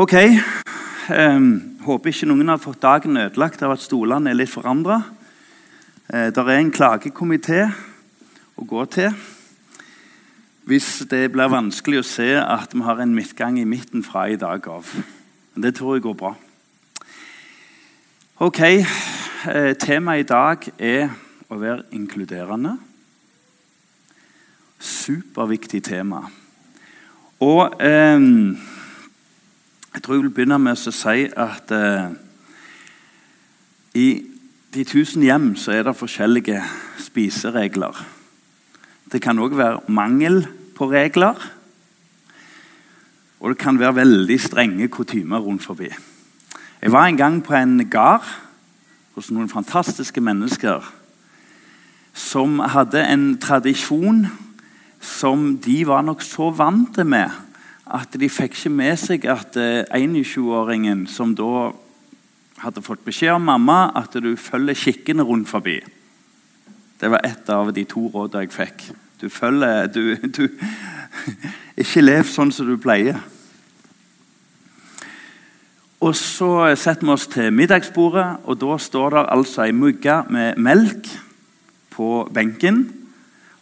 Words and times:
Ok. 0.00 0.14
Um, 1.12 1.76
håper 1.84 2.08
ikke 2.08 2.24
noen 2.30 2.48
har 2.48 2.60
fått 2.62 2.80
dagen 2.80 3.18
ødelagt 3.20 3.60
av 3.60 3.74
at 3.74 3.82
stolene 3.84 4.30
er 4.30 4.38
litt 4.38 4.48
forandra. 4.48 4.96
Uh, 6.08 6.30
det 6.32 6.40
er 6.40 6.52
en 6.54 6.70
klagekomité 6.72 7.58
å 8.56 8.64
gå 8.64 8.86
til 8.94 9.10
hvis 10.70 11.02
det 11.10 11.26
blir 11.34 11.52
vanskelig 11.52 12.00
å 12.00 12.06
se 12.06 12.30
at 12.38 12.72
vi 12.72 12.86
har 12.86 13.02
en 13.02 13.12
midtgang 13.12 13.58
i 13.60 13.66
midten 13.68 14.00
fra 14.06 14.24
i 14.30 14.40
dag 14.40 14.70
av. 14.72 14.88
Men 15.52 15.66
det 15.66 15.74
tror 15.76 15.98
jeg 15.98 16.06
går 16.08 16.16
bra. 16.24 16.32
Ok, 18.40 18.64
uh, 18.80 19.72
Temaet 19.84 20.24
i 20.24 20.28
dag 20.32 20.68
er 20.78 21.12
å 21.52 21.60
være 21.60 21.90
inkluderende. 21.92 22.78
Superviktig 24.80 25.84
tema. 25.92 26.24
Og 27.44 27.82
um, 27.84 28.54
jeg 29.94 30.02
tror 30.02 30.14
jeg 30.14 30.22
vil 30.22 30.34
begynne 30.34 30.58
med 30.62 30.78
å 30.78 30.92
si 30.94 31.24
at 31.26 31.72
eh, 31.74 32.12
i 33.98 34.06
de 34.70 34.84
tusen 34.86 35.24
hjem 35.26 35.56
så 35.58 35.74
er 35.74 35.88
det 35.88 35.96
forskjellige 35.98 36.60
spiseregler. 37.02 37.96
Det 39.10 39.18
kan 39.22 39.40
òg 39.42 39.56
være 39.58 39.90
mangel 39.90 40.44
på 40.78 40.86
regler. 40.92 41.34
Og 43.40 43.50
det 43.50 43.58
kan 43.58 43.80
være 43.80 43.98
veldig 43.98 44.38
strenge 44.40 44.88
kutymer 44.92 45.42
rundt 45.42 45.64
forbi. 45.66 45.90
Jeg 46.80 46.92
var 46.92 47.08
en 47.08 47.18
gang 47.18 47.42
på 47.42 47.56
en 47.58 47.88
gard 47.90 48.28
hos 49.16 49.32
noen 49.34 49.50
fantastiske 49.50 50.20
mennesker 50.22 50.86
som 52.14 52.60
hadde 52.62 53.02
en 53.02 53.32
tradisjon 53.42 54.26
som 55.00 55.56
de 55.58 55.80
var 55.88 56.04
nok 56.06 56.22
så 56.22 56.50
vant 56.54 57.00
med 57.04 57.49
at 57.90 58.14
de 58.20 58.28
fikk 58.30 58.54
ikke 58.54 58.72
med 58.72 58.98
seg 59.00 59.26
at 59.30 59.56
21-åringen 59.58 61.04
eh, 61.06 61.10
som 61.10 61.34
da 61.34 61.70
hadde 62.60 62.84
fått 62.84 63.02
beskjed 63.06 63.34
av 63.34 63.42
mamma 63.42 63.90
at 63.98 64.14
du 64.22 64.34
følger 64.38 64.78
skikkene 64.78 65.24
rundt 65.26 65.48
forbi. 65.50 65.80
Det 67.00 67.08
var 67.10 67.24
ett 67.24 67.48
av 67.50 67.72
de 67.72 67.84
to 67.88 68.06
rådene 68.12 68.44
jeg 68.44 68.54
fikk. 68.54 68.86
Du 69.20 69.28
følger 69.32 69.88
du, 69.92 70.16
du, 70.28 70.46
Ikke 71.80 72.04
lev 72.04 72.28
sånn 72.28 72.52
som 72.52 72.68
du 72.68 72.76
pleier. 72.80 73.18
Og 76.00 76.14
Så 76.16 76.50
setter 76.80 77.04
vi 77.04 77.12
oss 77.12 77.26
til 77.28 77.50
middagsbordet, 77.52 78.44
og 78.44 78.60
da 78.60 78.78
står 78.80 79.16
det 79.16 79.26
altså 79.34 79.66
ei 79.66 79.74
mugge 79.76 80.22
med 80.32 80.60
melk 80.60 81.10
på 81.92 82.24
benken. 82.32 82.86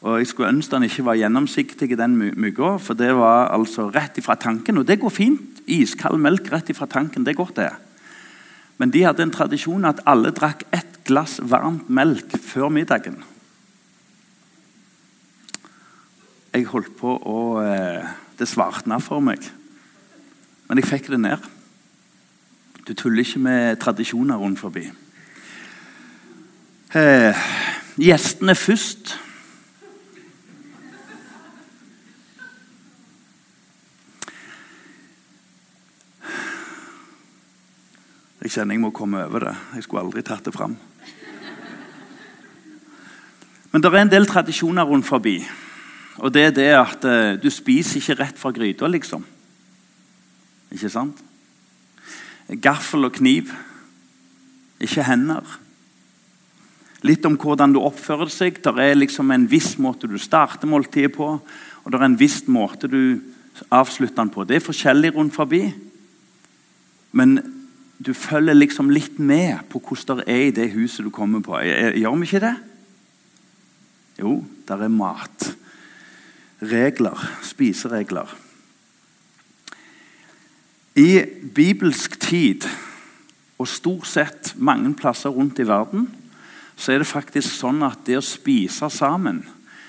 Og 0.01 0.19
Jeg 0.19 0.27
skulle 0.31 0.49
ønske 0.53 0.77
den 0.77 0.87
ikke 0.87 1.05
var 1.05 1.19
gjennomsiktig, 1.19 1.99
den 1.99 2.17
mygga, 2.17 2.77
for 2.79 2.95
det 2.95 3.11
var 3.19 3.51
altså 3.51 3.89
rett 3.91 4.19
ifra 4.19 4.37
tanken. 4.39 4.79
Og 4.79 4.87
det 4.87 5.01
går 5.01 5.11
fint. 5.11 5.63
Iskald 5.67 6.21
melk 6.23 6.53
rett 6.53 6.71
ifra 6.71 6.87
tanken, 6.87 7.27
det 7.27 7.37
godt, 7.37 7.57
det. 7.57 7.73
Men 8.79 8.91
de 8.95 9.03
hadde 9.03 9.23
en 9.27 9.35
tradisjon 9.35 9.85
at 9.85 10.01
alle 10.07 10.31
drakk 10.31 10.63
ett 10.73 11.01
glass 11.09 11.41
varmt 11.43 11.91
melk 11.91 12.39
før 12.39 12.71
middagen. 12.71 13.19
Jeg 16.55 16.69
holdt 16.71 16.95
på 16.97 17.19
å 17.19 17.39
eh, 17.63 18.07
Det 18.39 18.47
svartna 18.47 19.01
for 19.03 19.19
meg. 19.19 19.43
Men 20.69 20.79
jeg 20.79 20.87
fikk 20.87 21.09
det 21.11 21.19
ned. 21.19 21.43
Du 22.87 22.93
tuller 22.95 23.25
ikke 23.25 23.41
med 23.43 23.81
tradisjoner 23.83 24.39
rundt 24.39 24.61
forbi. 24.63 24.85
Eh, 26.95 27.49
gjestene 27.99 28.55
først. 28.55 29.17
Jeg 38.39 38.53
kjenner 38.55 38.77
jeg 38.77 38.83
må 38.85 38.93
komme 38.95 39.25
over 39.27 39.49
det. 39.49 39.55
Jeg 39.75 39.87
skulle 39.87 40.05
aldri 40.07 40.23
tatt 40.23 40.47
det 40.47 40.55
fram. 40.55 40.77
Men 43.73 43.83
det 43.83 43.91
er 43.91 43.99
en 44.01 44.13
del 44.13 44.29
tradisjoner 44.31 44.87
rundt 44.87 45.07
forbi. 45.09 45.41
Og 46.23 46.33
det 46.35 46.45
er 46.47 46.55
det 46.55 46.69
at 46.79 47.07
uh, 47.07 47.35
du 47.39 47.51
spiser 47.51 47.99
ikke 47.99 48.19
rett 48.23 48.39
fra 48.39 48.53
gryta, 48.55 48.87
liksom. 48.91 49.25
Ikke 50.75 50.91
sant? 50.93 51.19
Gaffel 52.63 53.05
og 53.09 53.17
kniv, 53.19 53.51
ikke 54.81 55.05
hender. 55.05 55.59
Litt 57.07 57.27
om 57.29 57.37
hvordan 57.39 57.75
du 57.75 57.83
oppfører 57.83 58.31
seg. 58.33 58.63
Det 58.63 58.73
er 58.83 58.97
liksom 58.97 59.31
en 59.35 59.51
viss 59.51 59.75
måte 59.83 60.09
du 60.11 60.17
starter 60.19 60.71
måltidet 60.71 61.13
på, 61.15 61.35
og 61.39 61.93
det 61.93 61.99
er 61.99 62.07
en 62.07 62.19
viss 62.19 62.41
måte 62.51 62.91
du 62.91 63.19
avslutter 63.75 64.23
den 64.23 64.33
på. 64.33 64.47
Det 64.47 64.59
er 64.59 64.65
forskjellig 64.65 65.13
rundt 65.15 65.35
forbi. 65.35 65.67
Men 67.19 67.39
du 67.99 68.13
følger 68.15 68.55
liksom 68.55 68.91
litt 68.95 69.19
med 69.19 69.65
på 69.71 69.81
hvordan 69.83 70.21
det 70.21 70.29
er 70.31 70.45
i 70.47 70.55
det 70.55 70.69
huset 70.75 71.07
du 71.07 71.11
kommer 71.11 71.43
på. 71.43 71.59
Gjør 71.59 72.19
vi 72.21 72.29
ikke 72.29 72.45
det? 72.45 72.55
Jo, 74.19 74.45
der 74.69 74.85
er 74.87 74.93
mat. 74.93 75.49
Regler. 76.63 77.19
Spiseregler. 77.43 78.31
I 80.99 81.23
bibelsk 81.55 82.19
tid, 82.21 82.67
og 83.59 83.69
stort 83.71 84.07
sett 84.07 84.55
mange 84.57 84.95
plasser 84.95 85.31
rundt 85.35 85.59
i 85.59 85.67
verden, 85.67 86.09
så 86.79 86.93
er 86.95 87.03
det 87.03 87.11
faktisk 87.11 87.51
sånn 87.51 87.83
at 87.87 88.05
det 88.07 88.19
å 88.19 88.25
spise 88.25 88.87
sammen 88.95 89.43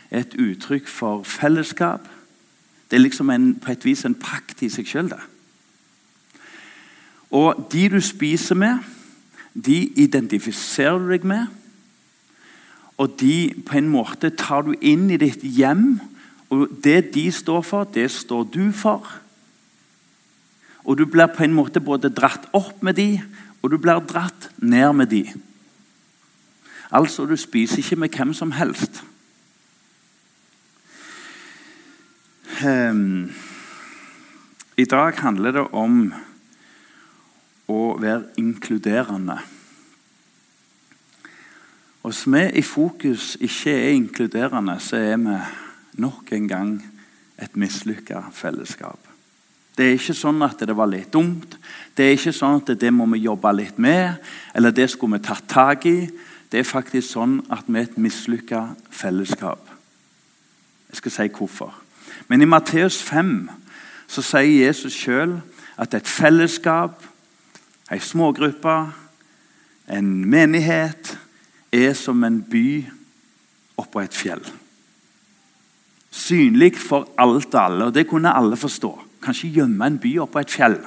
er 0.09 0.24
et 0.24 0.38
uttrykk 0.38 0.90
for 0.90 1.26
fellesskap. 1.26 2.06
Det 2.90 2.97
er 2.97 3.06
liksom 3.06 3.30
en, 3.30 3.52
på 3.62 3.74
et 3.74 3.86
vis 3.86 4.06
en 4.06 4.18
pakt 4.18 4.64
i 4.66 4.72
seg 4.74 4.90
sjøl. 4.90 5.14
Og 7.31 7.67
de 7.72 7.90
du 7.90 8.00
spiser 8.01 8.56
med, 8.56 8.79
de 9.53 9.81
identifiserer 10.01 11.00
du 11.00 11.09
deg 11.12 11.25
med. 11.28 11.47
Og 12.97 13.13
de 13.19 13.53
på 13.66 13.78
en 13.79 13.90
måte 13.90 14.31
tar 14.35 14.66
du 14.67 14.73
inn 14.81 15.07
i 15.12 15.19
ditt 15.19 15.44
hjem. 15.44 16.00
Og 16.50 16.67
det 16.84 17.13
de 17.13 17.29
står 17.31 17.62
for, 17.66 17.90
det 17.94 18.09
står 18.12 18.47
du 18.53 18.72
for. 18.75 19.06
Og 20.84 20.97
du 20.97 21.06
blir 21.06 21.29
på 21.29 21.45
en 21.45 21.53
måte 21.53 21.79
både 21.84 22.09
dratt 22.09 22.50
opp 22.57 22.81
med 22.84 22.97
de, 22.97 23.22
og 23.61 23.72
du 23.72 23.78
blir 23.78 24.01
dratt 24.09 24.50
ned 24.57 24.94
med 24.97 25.11
de. 25.11 25.23
Altså, 26.91 27.25
du 27.29 27.35
spiser 27.38 27.84
ikke 27.84 28.00
med 28.01 28.16
hvem 28.16 28.34
som 28.34 28.51
helst. 28.51 29.03
Um, 32.66 33.29
I 34.78 34.85
dag 34.85 35.13
handler 35.22 35.51
det 35.51 35.67
om 35.72 36.13
å 37.69 37.96
være 38.02 38.34
inkluderende. 38.41 39.38
Hvis 42.03 42.24
vi 42.31 42.46
i 42.57 42.63
fokus 42.66 43.35
ikke 43.40 43.74
er 43.75 43.94
inkluderende, 43.94 44.80
så 44.80 44.97
er 44.97 45.19
vi 45.22 45.35
nok 46.02 46.31
en 46.34 46.47
gang 46.47 46.74
et 47.38 47.56
mislykka 47.59 48.24
fellesskap. 48.34 49.00
Det 49.78 49.85
er 49.85 49.96
ikke 49.96 50.16
sånn 50.18 50.41
at 50.44 50.59
det 50.68 50.75
var 50.75 50.90
litt 50.91 51.12
dumt. 51.13 51.53
Det 51.96 52.03
er 52.03 52.18
ikke 52.18 52.34
sånn 52.35 52.58
at 52.59 52.72
det 52.81 52.90
må 52.91 53.06
vi 53.13 53.22
jobbe 53.24 53.52
litt 53.56 53.78
med, 53.79 54.18
eller 54.56 54.75
det 54.75 54.90
skulle 54.91 55.19
vi 55.19 55.28
tatt 55.28 55.46
tak 55.47 55.85
i. 55.88 56.09
Det 56.50 56.59
er 56.59 56.68
faktisk 56.68 57.13
sånn 57.13 57.38
at 57.53 57.69
vi 57.69 57.78
er 57.79 57.88
et 57.88 58.00
mislykka 58.02 58.63
fellesskap. 58.91 59.69
Jeg 60.90 61.00
skal 61.00 61.16
si 61.16 61.28
hvorfor. 61.38 61.75
Men 62.28 62.41
i 62.41 62.50
Matteus 62.50 62.97
5 63.06 63.31
så 64.09 64.24
sier 64.25 64.66
Jesus 64.66 64.97
sjøl 64.97 65.38
at 65.79 65.94
et 65.96 66.09
fellesskap, 66.09 66.97
ei 67.89 68.00
smågruppe, 68.00 68.75
en 69.89 70.09
menighet, 70.29 71.17
er 71.72 71.94
som 71.97 72.23
en 72.25 72.39
by 72.41 72.85
oppå 73.77 74.01
et 74.03 74.16
fjell. 74.16 74.44
Synlig 76.09 76.75
for 76.81 77.09
alt 77.22 77.53
og 77.53 77.61
alle, 77.61 77.89
og 77.89 77.94
det 77.94 78.07
kunne 78.09 78.33
alle 78.33 78.57
forstå. 78.57 78.91
Kanskje 79.22 79.51
gjemme 79.59 79.85
en 79.85 79.99
by 80.01 80.16
oppå 80.25 80.41
et 80.41 80.53
fjell. 80.53 80.78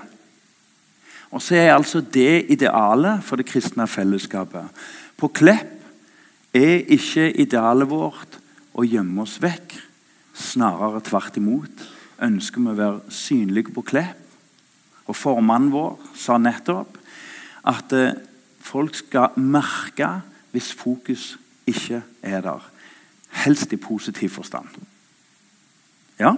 Og 1.32 1.42
så 1.42 1.56
er 1.56 1.74
altså 1.74 2.02
det 2.02 2.46
idealet 2.52 3.22
for 3.24 3.40
det 3.40 3.46
kristne 3.48 3.86
fellesskapet. 3.88 4.68
På 5.16 5.30
Klepp 5.32 5.78
er 6.52 6.82
ikke 6.92 7.30
idealet 7.40 7.88
vårt 7.88 8.38
å 8.76 8.84
gjemme 8.84 9.24
oss 9.24 9.38
vekk. 9.42 9.78
Snarere 10.36 11.00
tvert 11.04 11.38
imot 11.40 11.86
ønsker 12.22 12.62
vi 12.62 12.72
å 12.72 12.78
være 12.78 13.14
synlige 13.14 13.72
på 13.72 13.84
Klepp. 13.92 14.21
Og 15.12 15.16
Formannen 15.18 15.72
vår 15.74 15.98
sa 16.16 16.38
nettopp 16.40 16.96
at 17.68 17.92
eh, 17.92 18.14
folk 18.64 18.96
skal 18.96 19.36
merke 19.36 20.08
hvis 20.54 20.72
fokus 20.72 21.34
ikke 21.68 22.00
er 22.24 22.40
der. 22.44 22.64
Helst 23.44 23.72
i 23.72 23.76
positiv 23.76 24.32
forstand. 24.32 24.68
Ja? 26.20 26.32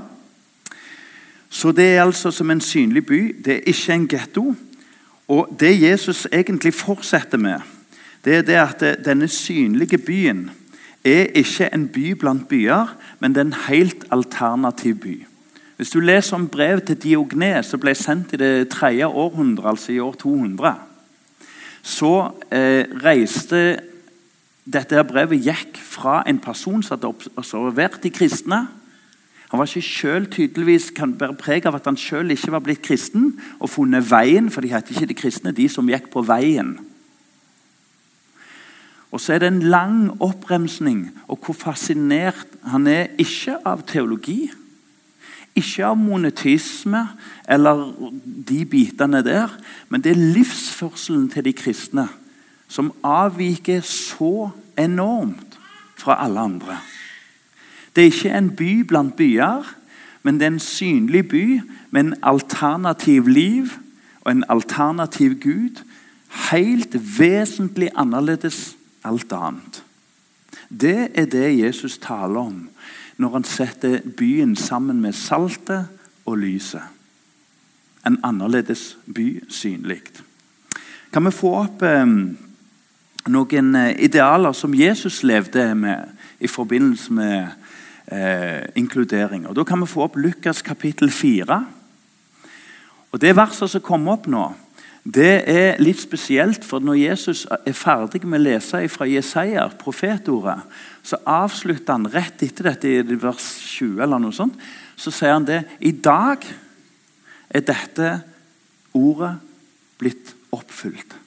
Så 1.49 1.73
det 1.73 1.87
er 1.95 2.03
altså 2.03 2.31
som 2.35 2.51
en 2.51 2.61
synlig 2.61 3.07
by. 3.07 3.21
Det 3.45 3.55
er 3.55 3.71
ikke 3.71 3.95
en 3.95 4.09
getto. 4.09 4.45
Og 5.29 5.57
det 5.61 5.83
Jesus 5.83 6.27
egentlig 6.33 6.75
fortsetter 6.75 7.39
med, 7.39 7.61
det 8.25 8.35
er 8.35 8.43
det 8.43 8.59
at 8.59 9.05
denne 9.05 9.29
synlige 9.29 9.99
byen 9.99 10.51
er 11.05 11.31
ikke 11.37 11.69
en 11.73 11.89
by 11.89 12.11
blant 12.19 12.49
byer, 12.49 12.97
men 13.21 13.35
det 13.35 13.41
er 13.41 13.47
en 13.47 13.63
helt 13.69 14.05
alternativ 14.11 14.99
by. 15.01 15.15
Hvis 15.77 15.91
du 15.91 15.99
leser 16.01 16.37
om 16.37 16.47
brevet 16.49 16.85
til 16.87 17.01
Diognes, 17.03 17.67
som 17.67 17.81
ble 17.83 17.95
sendt 17.99 18.37
i 18.37 18.39
det 18.39 18.69
tredje 18.71 19.07
århundret, 19.07 19.73
altså 19.73 19.93
i 19.93 19.99
år 19.99 20.15
200, 20.21 20.75
så 21.83 22.13
eh, 22.55 22.87
reiste 23.03 23.65
dette 24.65 24.97
her 24.97 25.05
brevet 25.05 25.43
gikk 25.45 25.77
fra 25.83 26.23
en 26.31 26.39
person 26.41 26.83
som 26.83 26.97
hadde 26.97 27.11
observert 27.37 27.99
de 28.03 28.13
kristne. 28.15 28.63
Han 29.51 29.61
var 29.61 29.69
ikke 29.69 29.83
selv 29.87 30.31
tydeligvis 30.33 30.89
kan 30.97 31.13
bære 31.19 31.37
preg 31.43 31.67
av 31.69 31.77
at 31.77 31.91
han 31.91 31.99
selv 32.01 32.33
ikke 32.33 32.55
var 32.55 32.63
blitt 32.65 32.83
kristen 32.87 33.35
og 33.59 33.71
funnet 33.75 34.07
veien, 34.09 34.49
for 34.51 34.65
de 34.65 34.73
het 34.73 34.91
ikke 34.91 35.11
de 35.11 35.19
kristne, 35.19 35.53
de 35.53 35.69
som 35.69 35.91
gikk 35.91 36.09
på 36.15 36.25
veien. 36.25 36.77
Og 39.15 39.21
så 39.23 39.35
er 39.35 39.45
det 39.45 39.53
en 39.53 39.63
lang 39.71 39.99
oppremsning 40.23 41.07
og 41.29 41.45
hvor 41.45 41.55
fascinert 41.55 42.49
han 42.67 42.89
er, 42.91 43.13
ikke 43.19 43.61
av 43.67 43.85
teologi, 43.87 44.49
ikke 45.55 45.87
av 45.87 45.99
monetisme 45.99 47.05
eller 47.49 47.87
de 48.49 48.65
bitene 48.67 49.23
der, 49.23 49.53
men 49.89 50.03
det 50.03 50.13
er 50.13 50.27
livsførselen 50.35 51.29
til 51.31 51.47
de 51.47 51.53
kristne 51.57 52.09
som 52.69 52.91
avviker 53.07 53.85
så 53.87 54.51
enormt 54.81 55.59
fra 56.01 56.19
alle 56.25 56.41
andre. 56.41 56.79
Det 57.95 58.03
er 58.03 58.11
ikke 58.11 58.35
en 58.35 58.51
by 58.57 58.73
blant 58.89 59.17
byer, 59.17 59.75
men 60.23 60.41
det 60.41 60.47
er 60.47 60.55
en 60.57 60.61
synlig 60.61 61.29
by 61.29 61.61
med 61.91 62.01
en 62.01 62.15
alternativ 62.23 63.29
liv 63.29 63.77
og 64.25 64.33
en 64.33 64.45
alternativ 64.49 65.39
Gud. 65.41 65.85
Helt 66.51 66.97
vesentlig 67.19 67.91
annerledes 67.95 68.77
alt 69.05 69.33
annet. 69.33 69.85
Det 70.69 71.09
er 71.15 71.25
det 71.31 71.59
Jesus 71.59 71.99
taler 71.99 72.41
om 72.41 72.69
når 73.17 73.33
han 73.33 73.45
setter 73.45 74.01
byen 74.17 74.57
sammen 74.57 75.01
med 75.01 75.13
saltet 75.13 75.87
og 76.27 76.39
lyset. 76.39 76.83
En 78.07 78.19
annerledes 78.25 78.97
by 79.15 79.45
synlig. 79.49 80.03
Kan 81.13 81.25
vi 81.25 81.31
få 81.31 81.53
opp 81.63 81.83
eh, 81.87 82.03
noen 83.31 83.77
eh, 83.79 83.93
idealer 84.05 84.53
som 84.53 84.75
Jesus 84.75 85.23
levde 85.23 85.71
med 85.79 86.11
i 86.41 86.51
forbindelse 86.51 87.15
med 87.15 87.39
eh, 88.11 88.67
inkludering? 88.77 89.47
Og 89.47 89.57
Da 89.57 89.65
kan 89.65 89.81
vi 89.81 89.87
få 89.87 90.09
opp 90.09 90.19
Lukas 90.19 90.63
kapittel 90.63 91.11
4. 91.11 91.65
Og 93.13 93.21
Det 93.21 93.37
verset 93.37 93.71
som 93.71 93.81
kommer 93.81 94.19
opp 94.19 94.27
nå, 94.27 94.49
det 95.05 95.45
er 95.53 95.81
litt 95.85 96.01
spesielt, 96.01 96.65
for 96.65 96.81
når 96.81 96.97
Jesus 96.97 97.43
er 97.51 97.77
ferdig 97.77 98.23
med 98.25 98.41
å 98.41 98.45
lese 98.47 98.81
fra 98.89 99.05
Jesaja, 99.05 99.67
profetordet, 99.77 100.63
så 101.05 101.19
avslutter 101.29 101.93
han 101.93 102.09
rett 102.09 102.41
etter 102.47 102.71
dette 102.71 102.89
i 102.89 103.19
vers 103.21 103.45
20, 103.77 104.01
eller 104.01 104.23
noe 104.23 104.33
sånt, 104.33 104.57
så 104.97 105.13
sier 105.13 105.37
han 105.37 105.45
det 105.45 105.61
I 105.85 105.93
dag 105.93 106.47
er 107.53 107.67
dette 107.69 108.15
ordet 108.97 109.35
blitt 110.01 110.33
oppfylt. 110.55 111.19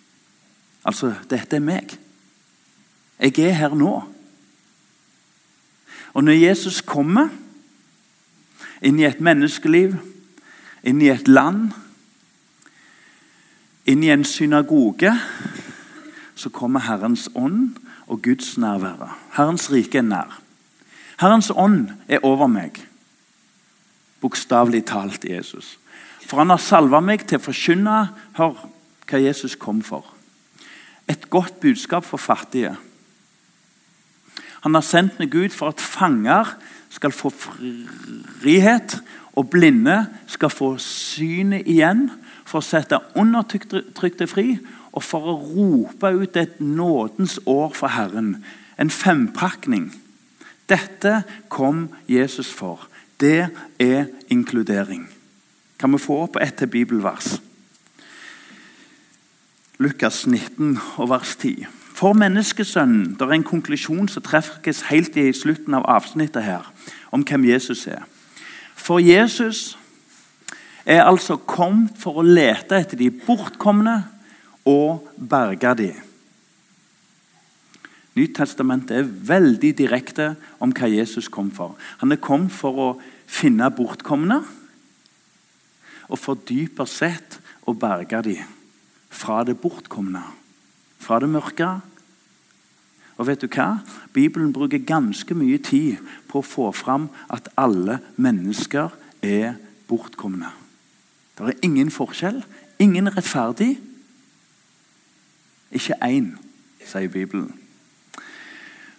Altså, 0.87 1.13
dette 1.29 1.59
er 1.59 1.63
meg. 1.63 1.93
Jeg 3.21 3.37
er 3.45 3.57
her 3.61 3.77
nå. 3.77 3.93
Og 6.17 6.23
når 6.25 6.39
Jesus 6.39 6.81
kommer 6.81 7.29
inn 8.81 8.97
i 8.97 9.05
et 9.05 9.21
menneskeliv, 9.21 9.99
inn 10.81 11.03
i 11.03 11.11
et 11.13 11.29
land 11.29 11.75
inn 13.87 14.03
i 14.03 14.11
en 14.11 14.25
synagoge 14.27 15.13
så 16.37 16.51
kommer 16.53 16.85
Herrens 16.85 17.29
ånd 17.35 17.77
og 18.07 18.21
Guds 18.23 18.57
nærvære. 18.57 19.09
Herrens 19.37 19.71
rike 19.71 19.97
er 19.97 20.05
nær. 20.05 20.39
Herrens 21.19 21.49
ånd 21.55 21.89
er 22.07 22.23
over 22.23 22.47
meg. 22.51 22.77
Bokstavelig 24.21 24.85
talt 24.85 25.25
Jesus. 25.25 25.77
For 26.27 26.41
han 26.43 26.51
har 26.51 26.61
salva 26.61 26.99
meg 27.01 27.23
til 27.27 27.39
å 27.39 27.45
forkynne 27.47 27.97
Hør 28.37 28.67
hva 29.07 29.21
Jesus 29.23 29.55
kom 29.55 29.79
for. 29.85 30.05
Et 31.07 31.29
godt 31.31 31.61
budskap 31.63 32.05
for 32.05 32.19
fattige. 32.19 32.75
Han 34.65 34.75
har 34.75 34.83
sendt 34.83 35.19
meg 35.21 35.35
ut 35.35 35.53
for 35.55 35.71
at 35.71 35.81
fanger 35.81 36.57
skal 36.91 37.13
få 37.15 37.31
frihet, 37.31 38.97
og 39.37 39.51
blinde 39.53 40.07
skal 40.27 40.49
få 40.51 40.73
synet 40.81 41.67
igjen 41.69 42.07
for 42.47 42.61
å 42.61 42.65
sette 42.65 42.99
undertrykte 43.19 44.27
fri 44.29 44.55
og 44.93 45.03
for 45.03 45.27
å 45.27 45.37
rope 45.41 46.13
ut 46.15 46.39
et 46.39 46.61
nådens 46.63 47.37
år 47.45 47.73
for 47.75 47.91
Herren. 47.93 48.37
En 48.79 48.89
fempakning. 48.89 49.91
Dette 50.69 51.23
kom 51.49 51.87
Jesus 52.07 52.49
for. 52.53 52.87
Det 53.19 53.49
er 53.79 54.07
inkludering. 54.29 55.07
Kan 55.79 55.93
vi 55.93 56.01
få 56.01 56.23
opp 56.25 56.39
et 56.41 56.55
til 56.57 56.71
bibelvers? 56.71 57.37
Lukas 59.77 60.25
19 60.27 60.77
og 60.97 61.09
vers 61.09 61.35
10. 61.35 61.67
For 61.97 62.13
menneskesønnen 62.13 63.15
Det 63.17 63.25
er 63.25 63.33
en 63.33 63.43
konklusjon 63.43 64.07
som 64.09 64.23
treffes 64.25 64.83
helt 64.89 65.17
i 65.17 65.33
slutten 65.33 65.73
av 65.73 65.85
avsnittet 65.89 66.43
her, 66.43 66.65
om 67.11 67.23
hvem 67.25 67.45
Jesus 67.45 67.87
er. 67.87 68.05
For 68.75 68.99
Jesus 68.99 69.77
er 70.87 71.03
altså 71.03 71.35
kommet 71.43 71.97
for 71.99 72.21
å 72.21 72.25
lete 72.25 72.77
etter 72.79 72.99
de 72.99 73.09
bortkomne 73.11 73.99
og 74.67 75.09
berge 75.19 75.73
de. 75.81 75.89
Nytestamentet 78.17 78.95
er 78.95 79.09
veldig 79.29 79.73
direkte 79.77 80.31
om 80.63 80.71
hva 80.73 80.87
Jesus 80.89 81.27
kom 81.29 81.51
for. 81.53 81.75
Han 82.01 82.15
er 82.15 82.23
kommet 82.23 82.55
for 82.55 82.79
å 82.79 82.87
finne 83.27 83.67
bortkomne 83.75 84.39
og 86.07 86.17
for 86.17 86.39
dypere 86.47 86.87
sett 86.89 87.37
å 87.67 87.75
berge 87.75 88.21
de 88.23 88.37
fra 89.11 89.41
det 89.43 89.57
bortkomne, 89.59 90.23
fra 91.03 91.19
det 91.19 91.29
mørke. 91.29 91.67
Og 93.17 93.27
vet 93.27 93.43
du 93.43 93.49
hva? 93.51 93.81
Bibelen 94.15 94.53
bruker 94.55 94.81
ganske 94.87 95.35
mye 95.35 95.59
tid 95.59 95.99
på 96.31 96.39
å 96.39 96.47
få 96.47 96.69
fram 96.71 97.09
at 97.33 97.51
alle 97.59 97.99
mennesker 98.15 98.95
er 99.25 99.59
bortkomne. 99.89 100.66
Det 101.37 101.47
er 101.47 101.59
ingen 101.61 101.91
forskjell, 101.91 102.41
ingen 102.79 103.17
rettferdig. 103.17 103.77
Ikke 105.71 105.95
én, 106.03 106.31
sier 106.85 107.09
Bibelen. 107.09 107.51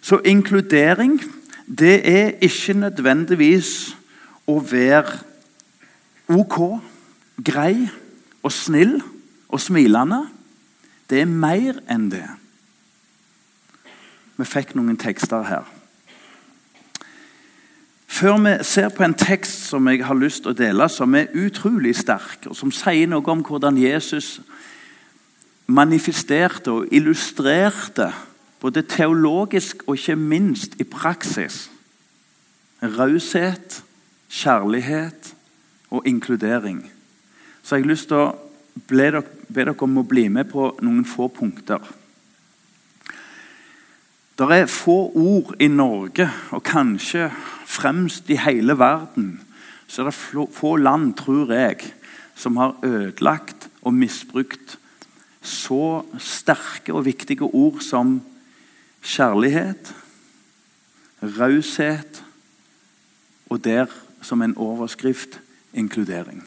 Så 0.01 0.21
inkludering 0.25 1.19
det 1.67 1.99
er 2.09 2.31
ikke 2.41 2.73
nødvendigvis 2.73 3.95
å 4.47 4.57
være 4.63 5.19
ok, 6.29 6.57
grei 7.45 7.89
og 8.43 8.51
snill 8.53 9.01
og 9.49 9.61
smilende. 9.61 10.23
Det 11.09 11.21
er 11.21 11.29
mer 11.29 11.81
enn 11.89 12.07
det. 12.09 12.25
Vi 14.39 14.47
fikk 14.47 14.73
noen 14.77 14.97
tekster 14.97 15.43
her. 15.45 15.67
Før 18.19 18.37
vi 18.37 18.63
ser 18.67 18.89
på 18.91 19.03
en 19.05 19.13
tekst 19.15 19.69
som 19.69 19.87
jeg 19.87 20.01
har 20.03 20.17
lyst 20.19 20.41
til 20.43 20.51
å 20.51 20.57
dele, 20.57 20.89
som 20.91 21.13
er 21.15 21.29
utrolig 21.39 21.93
sterk, 21.95 22.49
og 22.51 22.55
som 22.57 22.71
sier 22.75 23.07
noe 23.07 23.23
om 23.31 23.39
hvordan 23.47 23.77
Jesus 23.79 24.41
manifesterte 25.71 26.73
og 26.73 26.91
illustrerte, 26.91 28.09
både 28.59 28.83
teologisk 28.91 29.85
og 29.85 29.95
ikke 29.95 30.17
minst 30.19 30.75
i 30.83 30.83
praksis, 30.83 31.69
raushet, 32.83 33.77
kjærlighet 34.27 35.29
og 35.87 36.09
inkludering. 36.09 36.81
Så 37.63 37.77
jeg 37.77 37.85
har 37.85 37.91
lyst 37.93 38.09
til 38.11 38.19
å 38.19 38.33
be 38.89 39.13
dere 39.47 39.77
om 39.87 40.01
å 40.01 40.03
bli 40.03 40.25
med 40.27 40.51
på 40.51 40.73
noen 40.83 41.07
få 41.07 41.29
punkter. 41.31 41.79
Det 44.35 44.51
er 44.57 44.67
få 44.67 44.97
ord 45.15 45.55
i 45.63 45.71
Norge, 45.71 46.27
og 46.51 46.67
kanskje 46.67 47.29
fremst 47.69 48.29
i 48.29 48.37
hele 48.41 48.77
verden, 48.79 49.39
så 49.87 50.01
er 50.01 50.09
det 50.09 50.49
få 50.53 50.75
land, 50.77 51.13
tror 51.17 51.53
jeg, 51.53 51.93
som 52.35 52.57
har 52.57 52.77
ødelagt 52.83 53.69
og 53.81 53.93
misbrukt 53.93 54.77
så 55.41 56.03
sterke 56.19 56.93
og 56.93 57.05
viktige 57.05 57.41
ord 57.41 57.79
som 57.81 58.19
kjærlighet, 59.01 59.95
raushet 61.23 62.23
og 63.49 63.63
der 63.63 63.87
som 64.21 64.41
en 64.41 64.57
overskrift 64.57 65.39
inkludering. 65.73 66.43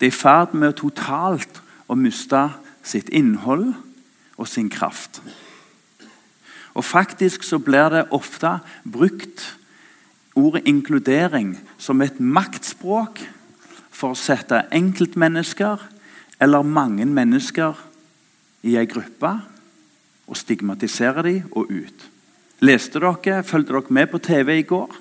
Det 0.00 0.06
er 0.06 0.12
i 0.12 0.20
ferd 0.20 0.54
med 0.58 0.74
totalt 0.76 1.62
å 1.88 1.94
miste 1.94 2.48
sitt 2.82 3.08
innhold 3.14 3.70
og 4.36 4.48
sin 4.50 4.68
kraft. 4.70 5.22
Og 6.74 6.84
Faktisk 6.84 7.42
så 7.46 7.58
blir 7.62 7.90
det 7.90 8.08
ofte 8.10 8.58
brukt 8.82 9.56
ordet 10.34 10.64
inkludering 10.66 11.54
som 11.78 12.02
et 12.02 12.18
maktspråk 12.20 13.22
for 13.94 14.14
å 14.14 14.18
sette 14.18 14.64
enkeltmennesker 14.74 15.82
eller 16.42 16.66
mange 16.66 17.06
mennesker 17.06 17.78
i 18.66 18.74
ei 18.80 18.88
gruppe 18.90 19.30
og 20.26 20.36
stigmatisere 20.38 21.22
dem 21.22 21.48
og 21.52 21.70
ut. 21.70 22.10
Leste 22.64 22.98
dere, 22.98 23.42
Fulgte 23.44 23.72
dere 23.72 23.94
med 23.94 24.10
på 24.10 24.18
TV 24.18 24.58
i 24.58 24.66
går? 24.66 25.00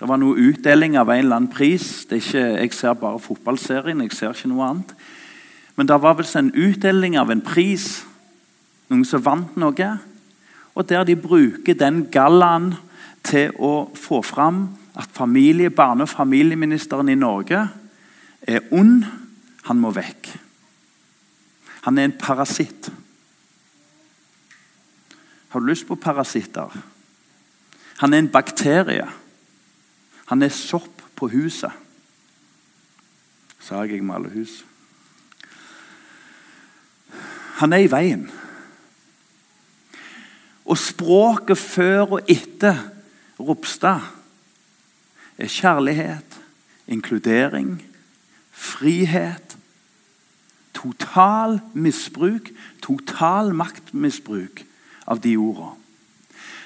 Det 0.00 0.08
var 0.08 0.16
noe 0.16 0.38
utdeling 0.38 0.96
av 0.96 1.10
en 1.10 1.18
eller 1.18 1.36
annen 1.36 1.52
pris. 1.52 2.06
Ikke, 2.08 2.40
jeg 2.56 2.72
ser 2.72 2.94
bare 2.96 3.20
fotballserien. 3.20 4.00
jeg 4.00 4.12
ser 4.12 4.32
ikke 4.32 4.48
noe 4.48 4.64
annet. 4.64 4.94
Men 5.76 5.88
det 5.88 5.98
var 6.00 6.14
vel 6.14 6.26
en 6.36 6.52
utdeling 6.54 7.18
av 7.18 7.30
en 7.30 7.40
pris, 7.40 8.04
noen 8.88 9.04
som 9.04 9.24
vant 9.24 9.56
noe. 9.56 9.90
Og 10.74 10.88
der 10.88 11.04
de 11.04 11.16
bruker 11.16 11.74
den 11.74 12.06
gallaen 12.12 12.74
til 13.26 13.52
å 13.58 13.90
få 13.94 14.22
fram 14.22 14.68
at 14.96 15.10
familie, 15.12 15.70
barne- 15.70 16.02
og 16.02 16.08
familieministeren 16.08 17.08
i 17.08 17.14
Norge 17.14 17.68
er 18.42 18.60
ond. 18.70 19.04
Han 19.64 19.80
må 19.80 19.90
vekk. 19.92 20.30
Han 21.82 21.98
er 21.98 22.04
en 22.04 22.18
parasitt. 22.18 22.90
Har 25.48 25.60
du 25.60 25.66
lyst 25.66 25.86
på 25.86 25.94
parasitter? 25.94 26.70
Han 27.98 28.14
er 28.14 28.18
en 28.18 28.32
bakterie. 28.32 29.08
Han 30.26 30.42
er 30.42 30.48
sopp 30.48 31.02
på 31.16 31.28
huset. 31.28 31.72
Sa 33.60 33.82
jeg 33.84 34.04
med 34.04 34.14
alle 34.14 34.30
hus. 34.30 34.64
Han 37.60 37.72
er 37.72 37.84
i 37.84 37.90
veien. 37.90 38.30
Og 40.70 40.78
språket 40.78 41.58
før 41.58 42.16
og 42.18 42.30
etter 42.30 42.78
Ropstad 43.40 44.04
er 45.40 45.48
kjærlighet, 45.48 46.36
inkludering, 46.92 47.78
frihet. 48.52 49.56
Total 50.76 51.58
misbruk, 51.74 52.52
total 52.84 53.54
maktmisbruk 53.56 54.62
av 55.10 55.20
de 55.24 55.34
ordene. 55.40 55.76